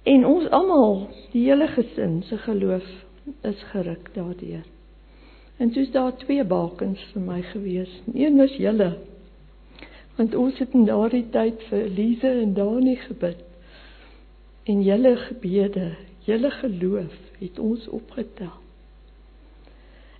[0.07, 2.87] En ons almal, die hele gesin se geloof
[3.43, 4.63] is geruk daardeur.
[5.57, 7.91] En soos daar twee bakens vir my gewees.
[8.13, 8.93] Een was julle.
[10.17, 13.43] Want ons het in daardie tyd vir Elise en Dani gebid.
[14.67, 15.91] En julle gebede,
[16.25, 18.55] julle geloof het ons opgetel.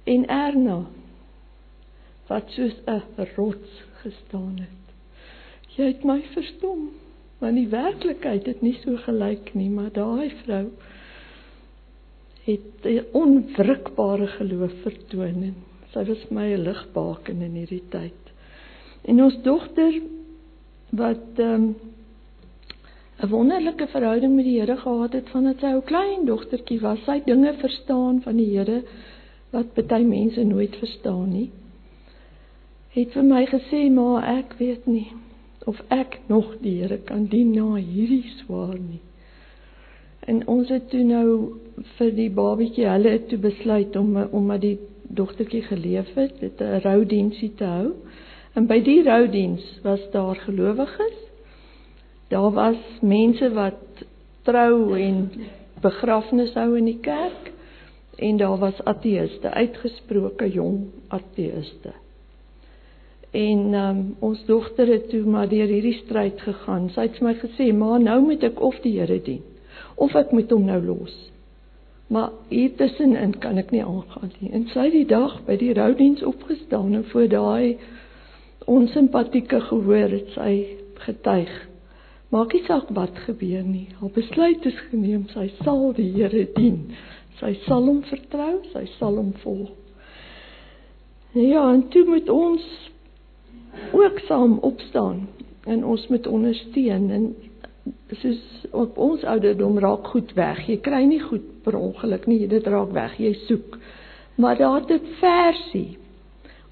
[0.07, 0.85] En Erna
[2.27, 4.85] wat soos 'n rots gestaan het.
[5.75, 6.89] Jy het my verstom
[7.39, 10.65] want die werklikheid het nie so gelyk nie, maar daai vrou
[12.47, 15.55] het 'n onwrikbare geloof vertoon en
[15.93, 18.26] sy was my 'n ligbaken in hierdie tyd.
[19.07, 20.01] En ons dogter
[21.01, 21.63] wat ehm,
[23.17, 27.03] 'n um, wonderlike verhouding met die Here gehad het vandat sy 'n klein dogtertjie was,
[27.05, 28.83] sy dinge verstaan van die Here
[29.51, 31.49] wat baie mense nooit verstaan nie.
[32.89, 35.11] Het vir my gesê, "Maar ek weet nie
[35.67, 39.01] of ek nog die Here kan dien na hierdie swaar nie.
[40.27, 41.27] En ons het toe nou
[41.97, 44.77] vir die babatjie, hulle toe besluit om omdat die
[45.19, 47.91] dogtertjie geleef het, dit 'n roudiensie te hou.
[48.57, 51.17] En by die roudiens was daar gelowiges.
[52.33, 54.01] Daar was mense wat
[54.47, 55.29] trou en
[55.81, 57.51] begrafnis hou in die kerk
[58.17, 61.93] en daar was ateëste, uitgesproke jong ateëste.
[63.31, 66.89] En um, ons dogter het toe maar deur hierdie stryd gegaan.
[66.95, 69.43] Sy het vir my gesê, "Ma, nou moet ek of die Here dien
[69.95, 71.13] of ek moet hom nou los."
[72.07, 74.51] Maar hier tussenin kan ek nie aangaan nie.
[74.51, 77.77] En sy het die dag by die roudiens opgestaan en voor daai
[78.67, 80.51] onsimpatieke gehoor het sy
[81.07, 81.51] getuig.
[82.29, 83.87] Maak nie saak wat gebeur nie.
[83.99, 85.27] Haar besluit is geneem.
[85.31, 86.81] Sy sal die Here dien.
[87.39, 89.71] Sy sal hom vertrou, sy sal hom volg.
[91.37, 92.65] Ja, en toe moet ons
[93.93, 95.27] ook saam opstaan
[95.69, 97.27] en ons moet ondersteun en
[98.19, 98.41] soos
[98.71, 100.63] op ons ouderdom raak goed weg.
[100.67, 103.15] Jy kry nie goed per ongeluk nie, dit raak weg.
[103.21, 103.77] Jy soek.
[104.41, 105.97] Maar daar het 'n versie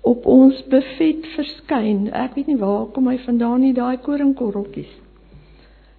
[0.06, 2.08] op ons buffet verskyn.
[2.14, 4.91] Ek weet nie waar kom hy vandaan nie, daai koringkorreltjies.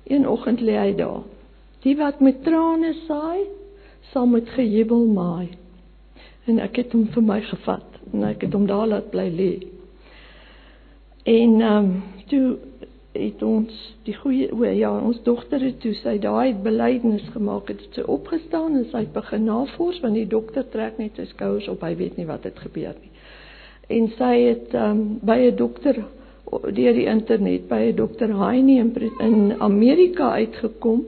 [0.07, 1.25] Een oggend lê hy daar.
[1.83, 3.49] Die wat met trane saai,
[4.13, 5.49] sal met gejubel maai.
[6.47, 9.53] En ek het hom vir my gevat en ek het hom daar laat bly lê.
[11.27, 11.91] En ehm um,
[12.31, 12.59] toe
[13.17, 13.75] het ons
[14.07, 18.05] die goeie o ja, ons dogter het toe sy daai belydenis gemaak het, het sy
[18.13, 21.95] opgestaan en sy het begin navors want die dokter trek net sy skouers op, hy
[21.99, 23.16] weet nie wat het gebeur nie.
[23.87, 26.05] En sy het um, by 'n dokter
[26.51, 31.05] deur die internet by 'n dokter Heini in, in Amerika uitgekom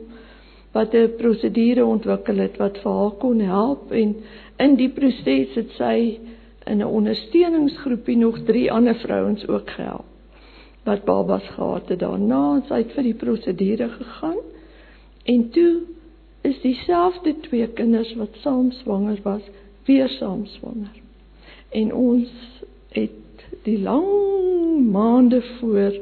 [0.72, 4.16] wat 'n prosedure ontwikkel het wat vir haar kon help en
[4.57, 6.18] in die proses het sy
[6.66, 10.05] in 'n ondersteuningsgroepie nog drie ander vrouens ook gehelp.
[10.89, 14.39] wat babas gehad het daarna sy het vir die prosedure gegaan.
[15.29, 15.72] En toe
[16.49, 19.45] is dieselfde twee kinders wat saam swanger was,
[19.85, 20.95] weer saam swanger.
[21.76, 22.31] En ons
[22.97, 24.09] het die lang
[24.93, 25.95] maande voor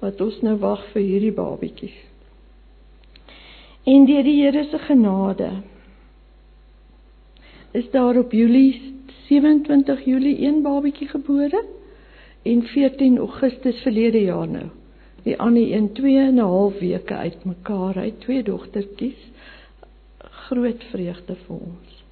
[0.00, 1.96] wat ons nou wag vir hierdie babatjies.
[3.86, 5.50] En deur die Here se genade
[7.76, 8.94] is daar op Julie
[9.28, 11.64] 27 Julie een babatjie gebore
[12.42, 14.66] en 14 Augustus verlede jaar nou.
[15.26, 19.22] Die ander een 2 en 'n half weke uitmekaar, hy twee dogtertjies.
[20.46, 22.05] Groot vreugde vir ons.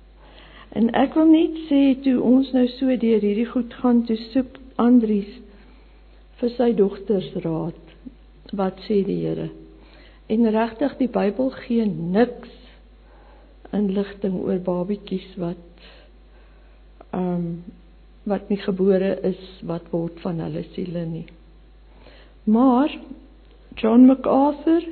[0.74, 4.58] En ek wil net sê toe ons nou so deur hierdie goed gaan toe soek
[4.82, 5.30] Andries
[6.40, 7.78] vir sy dogters raad.
[8.52, 9.50] Wat sê die Here?
[10.26, 12.50] En regtig die Bybel gee niks
[13.74, 15.88] inligting oor babatjies wat
[17.14, 17.48] ehm um,
[18.24, 21.26] wat nie gebore is wat word van hulle siele nie.
[22.48, 22.88] Maar
[23.76, 24.86] John MacArthur,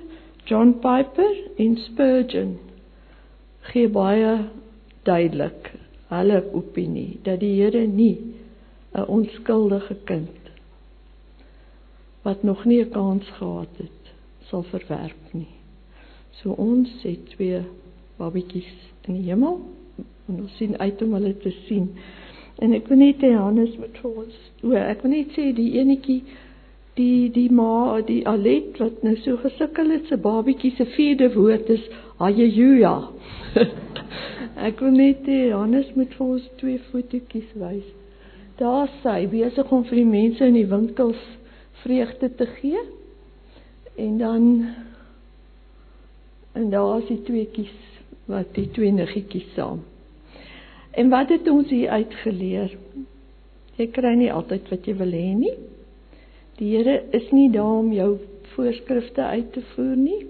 [0.45, 2.59] John Piper en Spurgeon
[3.72, 4.35] gee baie
[5.03, 5.72] duidelik
[6.12, 8.18] hulle opinie dat die Here nie
[8.92, 10.53] 'n onskuldige kind
[12.22, 14.03] wat nog nie 'n kans gehad het
[14.40, 15.55] sal verwerp nie.
[16.30, 17.61] So ons het twee
[18.16, 19.61] babatjies in die hemel
[20.28, 21.90] en ons sien uit om hulle te sien.
[22.59, 25.72] En ek wil net hê Hannes moet vir ons, o, ek wil net sê die
[25.80, 26.22] enetjie
[26.99, 31.70] die die ma, die Alet wat nou so gesukkel het se babatjie se vierde woord
[31.72, 31.84] is
[32.20, 32.95] haleluja.
[34.68, 37.86] ek wil net hê Hannes moet vir ons twee fotootjies wys.
[38.61, 41.22] Daar sy besig om vir die mense in die winkels
[41.82, 42.84] vreugde te gee.
[43.97, 44.45] En dan
[46.53, 47.74] en daar is die tweeetjies
[48.28, 49.80] wat die twee niggetjies saam.
[50.93, 52.76] En wat het ons hier uitgeleer?
[53.80, 55.55] Jy kry nie altyd wat jy wil hê nie.
[56.59, 58.18] Die Here is nie daar om jou
[58.55, 60.20] voorskrifte uit te voer nie,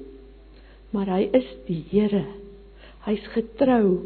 [0.94, 2.24] maar hy is die Here.
[3.06, 3.98] Hy's getrou.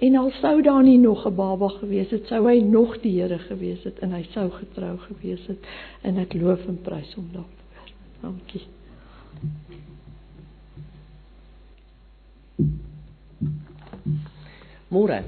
[0.00, 3.38] En al sou daar nie nog 'n baba gewees het, sou hy nog die Here
[3.38, 5.58] gewees het en hy sou getrou gewees het
[6.02, 7.90] en ek loof en prys hom daarvoor.
[8.20, 8.66] Dankie.
[14.88, 15.22] Môre.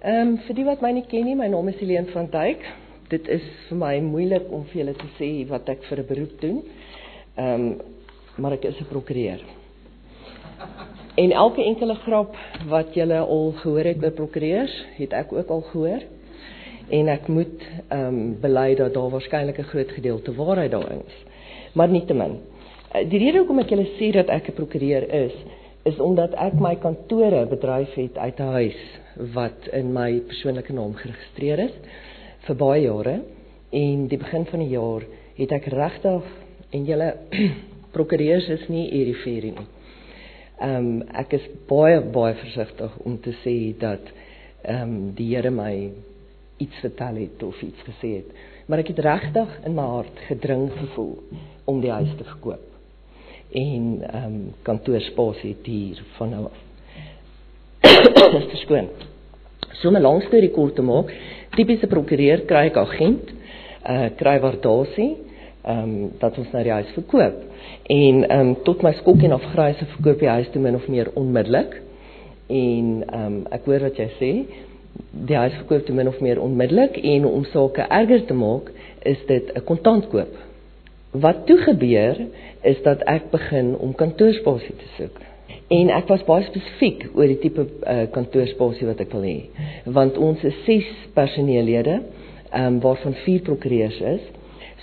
[0.00, 2.87] Ehm um, vir die wat my nie ken nie, my naam is Helene van Duyk.
[3.08, 6.40] Dit is vir my moeilik om vir julle te sê wat ek vir 'n beroep
[6.40, 6.58] doen.
[7.36, 7.80] Ehm um,
[8.36, 9.40] maar ek is 'n prokureur.
[11.16, 12.36] En elke enkele grap
[12.68, 16.02] wat julle al gehoor het by prokureurs, het ek ook al gehoor.
[16.90, 21.18] En ek moet ehm um, bely dat daar waarskynlik 'n groot gedeelte waarheid daarin is.
[21.72, 22.38] Maar nietemin.
[22.92, 25.34] Eh, die rede hoekom ek julle sê dat ek 'n prokureur is,
[25.82, 28.80] is omdat ek my kantore bedryf het uit 'n huis
[29.34, 31.74] wat in my persoonlike naam geregistreer is
[32.46, 33.16] vir baie jare
[33.70, 35.04] en die begin van die jaar
[35.38, 36.28] het ek regtig
[36.74, 37.08] en julle
[37.94, 39.66] prokureurs is nie eriferie nie.
[40.58, 44.12] Ehm um, ek is baie baie versigtig om te sê dat
[44.62, 45.90] ehm um, die Here my
[46.58, 48.32] iets vertel het of iets gesê het,
[48.66, 51.14] maar ek het regtig in my hart gedring gevoel
[51.70, 52.64] om die huis te verkoop
[53.50, 56.58] en ehm um, kantoorspasie hier van nou af.
[57.80, 58.88] Dis verskoon.
[59.80, 61.12] So 'n lang storie kort te maak,
[61.58, 63.34] tipiese prokureur kry ek agent,
[63.88, 65.10] uh kry waardasie,
[65.68, 67.42] ehm um, dat ons nou die huis verkoop.
[67.92, 71.10] En ehm um, tot my skok en afgryse verkoop die huis te min of meer
[71.18, 71.78] onmiddellik.
[72.48, 74.32] En ehm um, ek hoor wat jy sê,
[75.28, 78.70] die huis verkoop te min of meer onmiddellik en om sake erger te maak,
[79.02, 80.34] is dit 'n kontantkoop.
[81.12, 82.26] Wat toe gebeur
[82.62, 85.27] is dat ek begin om kantoorspasie te soek.
[85.68, 89.36] En ek was baie spesifiek oor die tipe uh, kantoorspasie wat ek wil hê.
[89.84, 92.00] Want ons is 6 personeellede,
[92.48, 94.24] ehm um, waarvan 4 prokureurs is.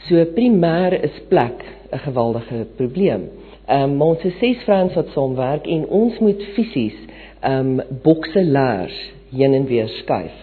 [0.05, 3.29] So primêr is plek 'n geweldige probleem.
[3.67, 6.97] Ehm um, ons is 6 vrouens wat saamwerk en ons moet fisies
[7.41, 8.97] ehm um, bokse laers
[9.33, 10.37] heen en weer skuif.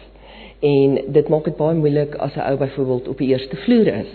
[0.61, 4.13] En dit maak dit baie moeilik as 'n ou byvoorbeeld op die eerste vloer is.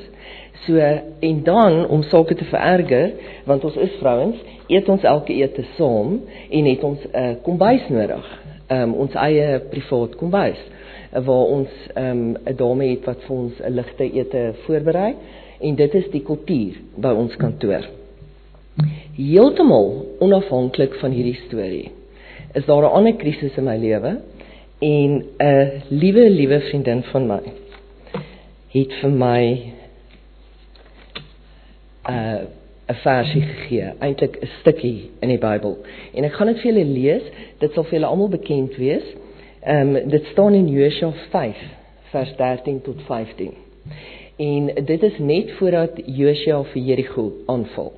[0.65, 0.77] So
[1.19, 3.11] en dan om sake te vererger,
[3.45, 6.19] want ons is vrouens, eet ons elke ete saam
[6.49, 8.25] en het ons 'n uh, kombuis nodig.
[8.69, 10.59] Um ons eie privaat kombuis
[11.11, 15.15] waar ons um 'n dame het wat vir ons 'n ligte ete voorberei
[15.59, 17.87] en dit is die kultuur by ons kantoor.
[19.15, 21.91] Heeltemal onafhanklik van hierdie storie
[22.53, 24.17] is daar 'n ander krisis in my lewe
[24.79, 27.41] en 'n liewe liewe vriendin van my
[28.73, 29.73] het vir my
[32.09, 32.47] uh,
[32.87, 35.77] 'n versie gegee, eintlik 'n stukkie in die Bybel.
[36.13, 37.23] En ek gaan dit vir julle lees.
[37.59, 39.03] Dit sal vir julle almal bekend wees.
[39.61, 41.57] Ehm um, dit staan in Josua 5
[42.11, 43.51] vers 13 tot 15.
[44.37, 47.91] En dit is net voordat Josua vir Jerigo aanval.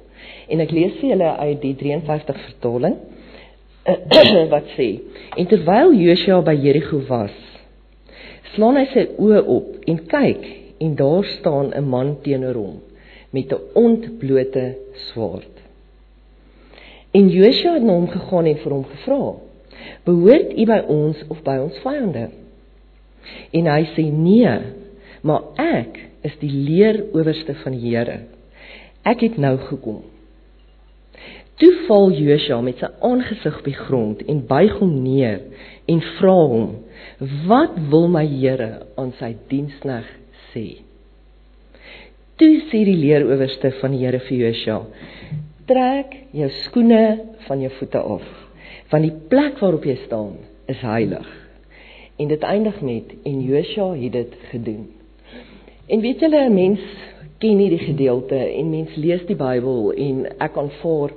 [0.47, 2.97] En ek lees vir julle uit die 53 vertaling
[4.53, 4.89] wat sê:
[5.37, 7.37] En terwyl Josua by Jerigo was,
[8.55, 12.77] slaan hy sy oë op en kyk en daar staan 'n man teenoor hom
[13.29, 15.55] met 'n ontblote swaard.
[17.11, 19.33] En Josua het na hom gegaan en vir hom gevra:
[20.03, 22.29] "Behoort u by ons of by ons vyande?"
[23.51, 24.59] En hy sê: "Nee,
[25.21, 28.19] maar ek is die leeroowerste van die Here.
[29.03, 30.01] Ek het nou gekom."
[31.59, 35.41] Toe val Josua met sy aangesig op die grond en buig hom neer
[35.85, 36.69] en vra hom:
[37.47, 40.05] "Wat wil my Here aan sy dienskneg
[40.53, 40.88] sê?"
[42.39, 44.85] Toe sê die leeroowerste van die Here vir Josua:
[45.67, 47.01] "Trek jou skoene
[47.47, 48.27] van jou voete af,
[48.91, 50.37] want die plek waarop jy staan
[50.71, 51.27] is heilig."
[52.15, 54.87] En dit eindig met en Josua het dit gedoen.
[55.87, 56.79] En weet julle, 'n mens
[57.39, 61.11] ken hierdie gedeelte en mens lees die Bybel en ek aanvaar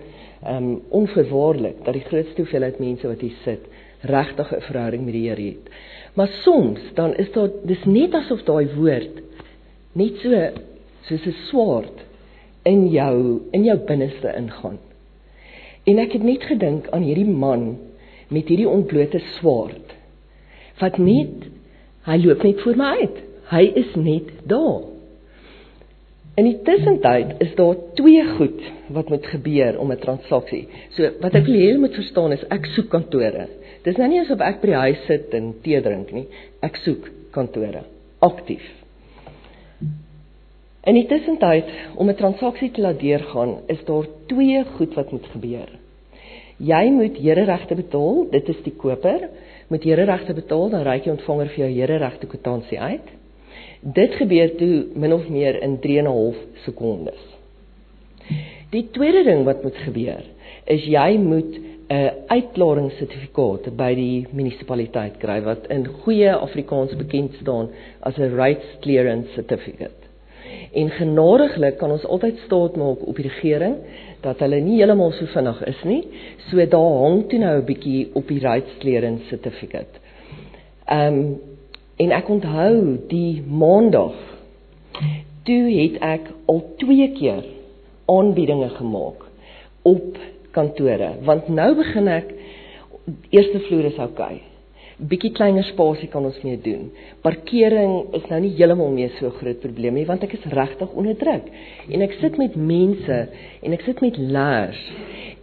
[0.49, 3.61] um onverwaarlik dat die grootste hoeveelheid mense wat hier sit
[4.01, 5.71] regtig 'n verhouding met die Here het.
[6.15, 9.23] Maar soms dan is daar dis net asof daai woord
[9.93, 10.51] net so
[11.09, 12.05] soos 'n swaard
[12.63, 14.79] in jou in jou binneste ingaan.
[15.85, 17.79] En ek het net gedink aan hierdie man
[18.29, 19.97] met hierdie ontblote swaard
[20.81, 21.49] wat net
[22.07, 23.19] hy loop net voor my uit.
[23.53, 24.83] Hy is net daar.
[26.41, 28.63] In die tussentyd is daar twee goed
[28.97, 30.69] wat moet gebeur om 'n transaksie.
[30.97, 33.49] So wat ek wil hê jy moet verstaan is ek soek kantore.
[33.85, 36.27] Dis nou nie asof ek by die huis sit en tee drink nie.
[36.63, 37.85] Ek soek kantore
[38.21, 38.82] aktief.
[40.83, 45.27] In die tussentyd om 'n transaksie te laat deurgaan, is daar twee goed wat moet
[45.27, 45.69] gebeur.
[46.59, 49.29] Jy moet hereregte betaal, dit is die koper,
[49.69, 53.09] moet hereregte betaal, dan reik die ontvanger vir jou hereregte kwitansie uit.
[53.81, 57.23] Dit gebeur toe min of meer in 3 en 'n half sekondes.
[58.71, 60.23] Die tweede ding wat moet gebeur
[60.65, 61.59] is jy moet
[61.91, 67.69] 'n uitklaringssertifikaat by die munisipaliteit kry wat in goeie Afrikaans bekend staan
[68.01, 70.02] as 'n rights clearance certificate.
[70.73, 73.77] En genadiglik kan ons altyd staat maak op die regering
[74.21, 76.03] dat hulle nie heeltemal so vinnig is nie.
[76.51, 80.01] So daar hang toe nou 'n bietjie op die rights clearance certificate.
[80.87, 81.41] Ehm um,
[82.03, 82.77] En ek onthou
[83.11, 84.17] die maandag
[85.47, 87.45] toe het ek al twee keer
[88.11, 89.27] aanbiedinge gemaak
[89.89, 90.17] op
[90.57, 92.33] kantore want nou begin ek
[93.35, 94.41] eerste vloer is oukei.
[95.03, 96.91] Bietjie kleiner spasie kan ons mee doen.
[97.25, 101.17] Parkering is nou nie heeltemal meer so groot probleem nie want ek is regtig onder
[101.19, 101.49] druk.
[101.91, 103.19] En ek sit met mense
[103.63, 104.85] en ek sit met leers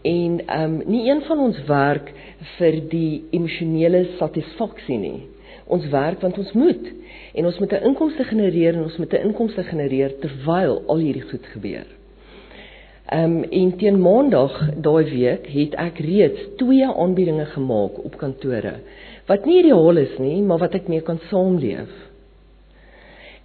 [0.07, 2.13] en ehm um, nie een van ons werk
[2.55, 5.19] vir die emosionele satisfaksie nie
[5.69, 6.89] ons werk want ons moet
[7.37, 11.27] en ons moet 'n inkomste genereer en ons moet 'n inkomste genereer terwyl al hierdie
[11.31, 11.87] goed gebeur.
[13.11, 18.73] Ehm um, en teen maandag daai week het ek reeds twee aanbiedinge gemaak op kantore
[19.29, 21.91] wat nie ideaal is nie, maar wat ek mee kan saamleef.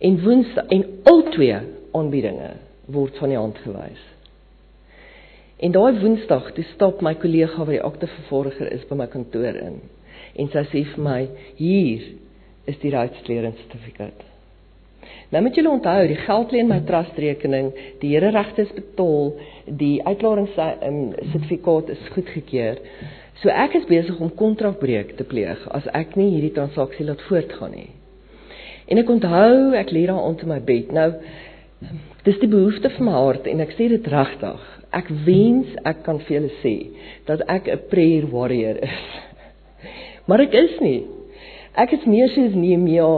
[0.04, 1.58] En woensdag en al twee
[1.94, 2.50] aanbiedinge
[2.92, 4.02] word van die hand gewys.
[5.64, 9.82] En daai woensdag, toe stap my kollega wat die aktevervaardiger is by my kantoor in
[10.34, 11.18] en sy sê vir my
[11.58, 12.06] hier
[12.70, 14.22] is die ruitsklering sertifikaat.
[15.30, 17.70] Nou moet julle onthou, die geld lê in my trust rekening,
[18.00, 19.34] die Here regte is betaal,
[19.66, 21.00] die uitklarings um,
[21.32, 22.80] sertifikaat is goedgekeur.
[23.42, 27.74] So ek is besig om kontrakbreuk te pleeg as ek nie hierdie transaksie laat voortgaan
[27.74, 27.90] nie.
[28.90, 30.92] En ek onthou, ek lê daar onder my bed.
[30.94, 31.10] Nou
[32.24, 34.70] dis die behoefte van my hart en ek sê dit regtig.
[34.94, 36.74] Ek wens ek kan vir julle sê
[37.28, 39.04] dat ek 'n prayer warrior is.
[40.28, 41.02] Maar ek is nie.
[41.76, 43.08] Ek is meer soos Nehemia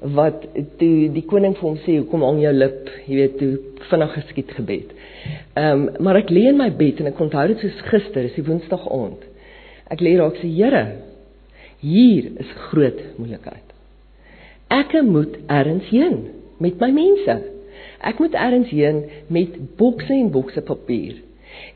[0.00, 0.42] wat
[0.78, 4.52] toe die koning vir hom sê kom aan jou lip, jy weet, toe vinnig geskied
[4.56, 4.94] gebed.
[5.58, 8.36] Ehm um, maar ek lê in my bed en ek onthou dit soos gister, is
[8.38, 9.27] die Woensdag aand.
[9.88, 10.84] Ek lê raak sê Here,
[11.80, 13.64] hier is groot moeilikheid.
[14.68, 16.18] Ek moet ergens heen
[16.60, 17.38] met my mense.
[18.04, 21.22] Ek moet ergens heen met bokse en bokse papier.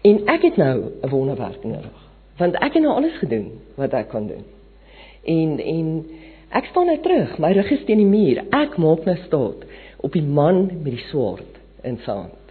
[0.05, 1.99] En ek het nou 'n wonderwerk nodig,
[2.37, 4.45] want ek het nou alles gedoen wat ek kan doen.
[5.25, 6.05] En en
[6.51, 8.45] ek staan nou terug, my rug is teen die muur.
[8.51, 9.65] Ek maak nou staat
[9.97, 12.43] op die man met die swaard in sy hand.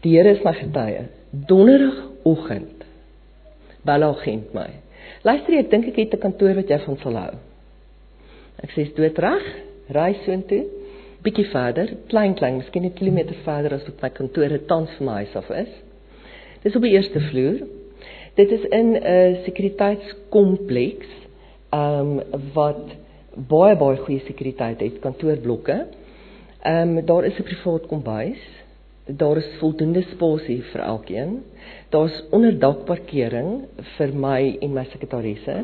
[0.00, 1.06] Die Here is my getuie.
[2.24, 2.80] Donderdagoggend
[3.82, 4.68] bel agent my.
[5.24, 7.34] Luister, ek dink ek het 'n kantoor wat jy van sal hou.
[8.62, 9.44] Ek sê dit reg,
[9.88, 10.64] ry soontoe.
[11.22, 15.12] Bietjie verder, klein klein, miskien 'n kilometer verder as wat my kantoor tans vir my
[15.24, 15.68] huis af is.
[16.62, 17.66] Dis op die eerste vloer.
[18.36, 21.08] Dit is in 'n sekuriteitskompleks
[21.72, 22.22] um
[22.54, 22.96] wat
[23.36, 25.86] baie baie goeie sekuriteit het, kantoorblokke.
[26.64, 28.40] Ehm um, daar is 'n privaat kombuis.
[29.06, 31.42] Daar is voldoende spasie vir elkeen.
[31.90, 33.64] Daar's onderdak parkering
[33.96, 35.56] vir my en my sekretarisse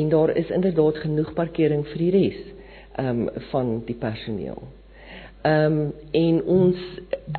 [0.00, 2.42] en daar is inderdaad genoeg parkering vir die res
[2.96, 4.62] ehm um, van die personeel.
[5.44, 6.84] Ehm um, en ons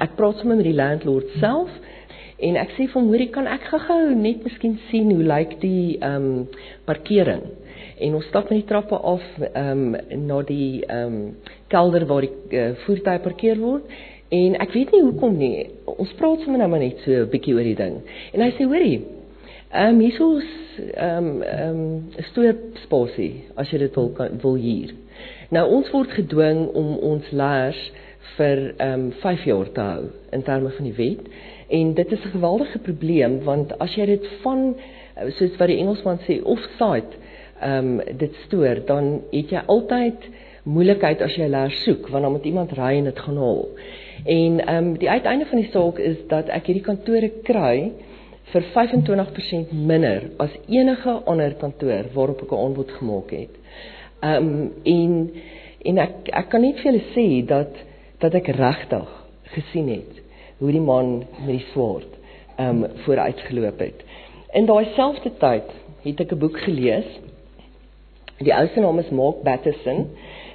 [0.05, 1.73] ek praat sommer met die landlord self
[2.37, 5.97] en ek sê vir hom hoorie kan ek gou-gou net miskien sien hoe lyk die
[5.97, 6.43] ehm um,
[6.85, 7.41] parkering
[7.97, 9.97] en ons stap met die trappe af ehm um,
[10.29, 11.33] na die ehm um,
[11.73, 13.89] kelder waar die uh, voertuie parkeer word
[14.29, 15.67] en ek weet nie hoekom nie.
[15.85, 18.01] Ons praat sommer nou maar net so 'n bietjie oor die ding.
[18.33, 19.05] En hy sê hoorie
[19.71, 20.47] ehm um, hiersoos
[20.95, 24.93] ehm um, ehm um, stoopspasie as jy dit wil kan, wil hier
[25.49, 27.79] nou ons word gedwing om ons laers
[28.37, 31.27] vir ehm um, 5 jaar te hou in terme van die wet.
[31.69, 34.75] En dit is 'n geweldige probleem want as jy dit van
[35.29, 37.17] soos wat die Engelsman sê offsite
[37.61, 40.29] ehm um, dit stoor, dan het jy altyd
[40.63, 43.65] moeilikheid as jy leer soek want dan moet iemand ry en dit gaan haal.
[44.25, 47.91] En ehm um, die uiteinde van die saak is dat ek hierdie kantore kry
[48.51, 53.53] vir 25% minder as enige ander kantoor waarop ek 'n aanbod gemaak het.
[54.21, 55.31] Ehm um, en
[55.85, 57.73] en ek ek kan net vir julle sê dat
[58.19, 59.09] dat ek regtig
[59.55, 60.13] gesien het
[60.59, 62.11] hoe die man met die swaard
[62.57, 64.03] ehm um, vooruitgeloop het.
[64.53, 65.69] In daai selfde tyd
[66.03, 67.09] het ek 'n boek gelees
[68.37, 70.03] Die ou se naam is Mark Batterson.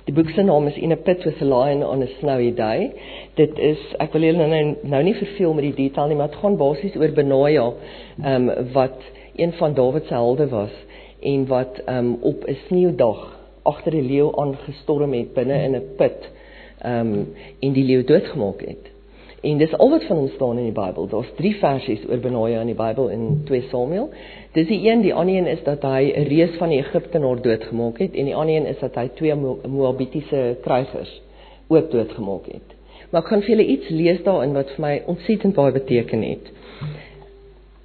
[0.05, 2.91] Die boek se naam is In a Pit with a Lion on a Snowy Day.
[3.39, 6.41] Dit is ek wil julle nou nou nie verveel met die detail nie, maar dit
[6.43, 7.69] gaan basies oor Benaja,
[8.19, 8.99] ehm um, wat
[9.39, 10.75] een van Dawid se helde was
[11.21, 13.21] en wat ehm um, op 'n sneeudag
[13.63, 16.31] agter 'n leeu aangestorm het binne in 'n put
[16.83, 18.92] ehm um, en die leeu doodgemaak het.
[19.43, 21.09] En dis al wat van hom staan in die Bybel.
[21.11, 24.11] Daar's 3 versies oor Benaja in die Bybel in 2 Samuel.
[24.55, 27.99] Dis die een, die ander een is dat hy 'n reus van die Egiptenaar doodgemaak
[27.99, 31.23] het en die ander een is dat hy twee Moabitiese krygers
[31.69, 32.69] ook doodgemaak het.
[33.11, 36.53] Maar ek kan vir julle iets lees daarin wat vir my ontsettend baie beteken het.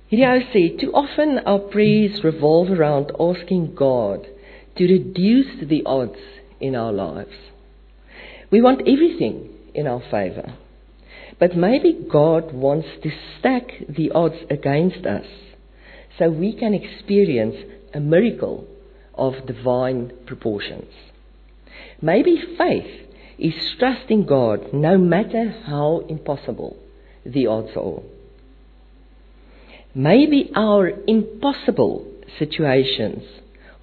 [0.09, 4.29] Hierdie ou sê, "Too often our prayers revolve around asking God
[4.73, 6.21] to reduce the odds
[6.59, 7.51] in our lives.
[8.49, 9.35] We want everything
[9.73, 10.66] in our favor."
[11.39, 15.25] But maybe God wants to stack the odds against us
[16.17, 17.55] so we can experience
[17.93, 18.67] a miracle
[19.13, 20.91] of divine proportions.
[22.01, 23.07] Maybe faith
[23.37, 26.77] is trusting God no matter how impossible
[27.25, 28.01] the odds are.
[29.93, 33.23] Maybe our impossible situations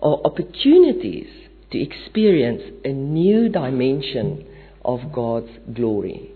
[0.00, 1.28] are opportunities
[1.70, 4.46] to experience a new dimension
[4.84, 6.33] of God's glory.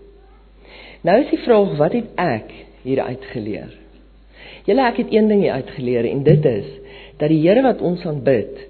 [1.01, 2.49] Nou is die vraag, wat het ek
[2.83, 3.71] hier uitgeleer?
[4.67, 6.67] Julle ek het een ding hier uitgeleer en dit is
[7.19, 8.65] dat die Here wat ons aanbid,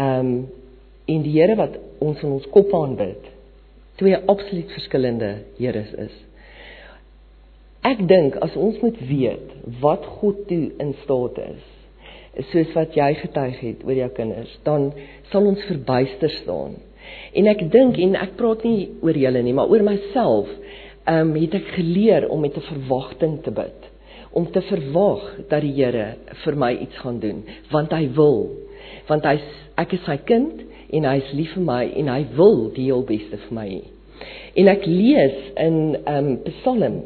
[0.00, 0.38] ehm um,
[1.08, 3.28] en die Here wat ons in ons kop aanbid,
[3.96, 6.16] twee absoluut verskillende Heres is.
[7.88, 11.62] Ek dink as ons moet weet wat God toe in staat is,
[12.50, 14.90] soos wat jy getuig het oor jou kinders, dan
[15.32, 16.76] sal ons verbuister staan.
[17.32, 20.52] En ek dink en ek praat nie oor julle nie, maar oor myself
[21.08, 23.80] ehm um, het ek geleer om met 'n verwagting te bid.
[24.30, 28.50] Om te verwag dat die Here vir my iets gaan doen, want hy wil.
[29.06, 29.38] Want hy
[29.76, 33.04] ek is sy kind en hy is lief vir my en hy wil die heel
[33.04, 33.82] beste vir my hê.
[34.54, 37.02] En ek lees in ehm um, Psalm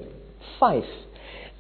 [0.59, 0.85] 5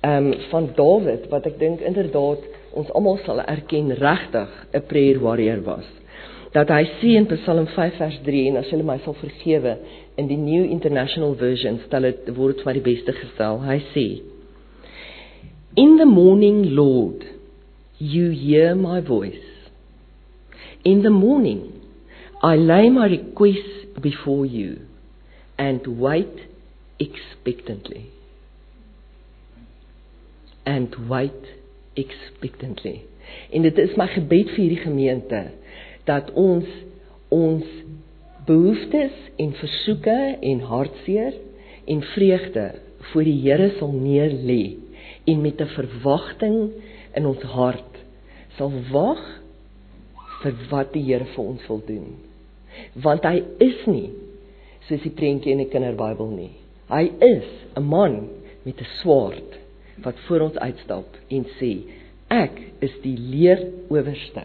[0.02, 5.20] ehm um, van Dawid wat ek dink inderdaad ons almal sal erken regtig 'n prayer
[5.20, 5.86] warrior was.
[6.52, 9.76] Dat hy sê in Psalm 5 vers 3 en as hulle my sal vergewe,
[10.16, 13.60] in die New International Version stel dit word vir die beste gestel.
[13.64, 14.06] Hy sê:
[15.76, 17.24] In the morning, Lord,
[17.98, 19.48] you hear my voice.
[20.84, 21.80] In the morning,
[22.42, 24.80] I lay my request before you
[25.56, 26.48] and wait
[26.98, 28.10] expectantly.
[30.66, 31.46] And wait
[31.94, 33.04] expectantly.
[33.50, 35.42] En dit is my gebed vir hierdie gemeente
[36.08, 36.68] dat ons
[37.32, 37.64] ons
[38.46, 41.36] behoeftes en versoeke en hartseer
[41.84, 42.66] en vreugde
[43.12, 44.76] voor die Here sal neer lê
[45.24, 46.70] en met 'n verwagting
[47.14, 47.98] in ons hart
[48.56, 49.22] sal wag
[50.42, 52.16] vir wat die Here vir ons wil doen.
[52.94, 54.10] Want hy is nie
[54.88, 56.52] soos die prentjie in die kinderbybel nie.
[56.88, 58.28] Hy is 'n man
[58.64, 59.58] met 'n swaard
[60.02, 61.72] wat voor ons uitstap en sê
[62.28, 64.44] ek is die leerowerste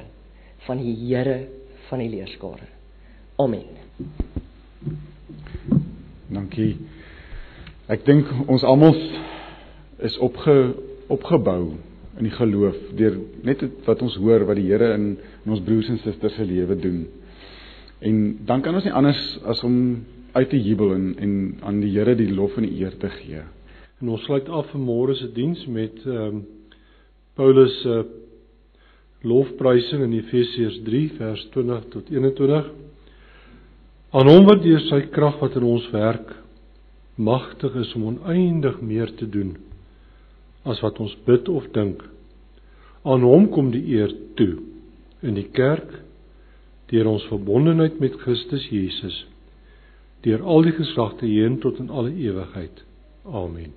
[0.68, 1.48] van die Here
[1.90, 2.68] van die leerskare.
[3.38, 3.87] Amen.
[6.28, 6.76] Dankie.
[7.88, 8.98] Ek dink ons almal
[10.06, 10.56] is opge
[11.10, 11.78] opgebou
[12.18, 13.15] in die geloof deur
[13.48, 15.15] net wat ons hoor wat die Here in
[15.45, 17.06] in ons broers en susters se lewe doen.
[18.03, 19.78] En dan kan ons nie anders as om
[20.36, 21.34] uit te jubel en en
[21.64, 23.41] aan die Here die lof en die eer te gee.
[24.02, 26.45] En ons sluit af vanmôre se diens met ehm um,
[27.38, 28.06] Paulus se uh,
[29.22, 32.87] lofprysing in Efesiërs 3 vers 20 tot 21.
[34.16, 36.30] Aan hom wat deur sy krag wat in ons werk
[37.18, 39.56] magtig is om oneindig meer te doen
[40.68, 42.04] as wat ons bid of dink.
[43.08, 44.54] Aan hom kom die eer toe
[45.26, 45.90] in die kerk
[46.92, 49.26] deur ons verbondenheid met Christus Jesus
[50.26, 52.84] deur al die geslagte heen tot in alle ewigheid.
[53.28, 53.76] Amen.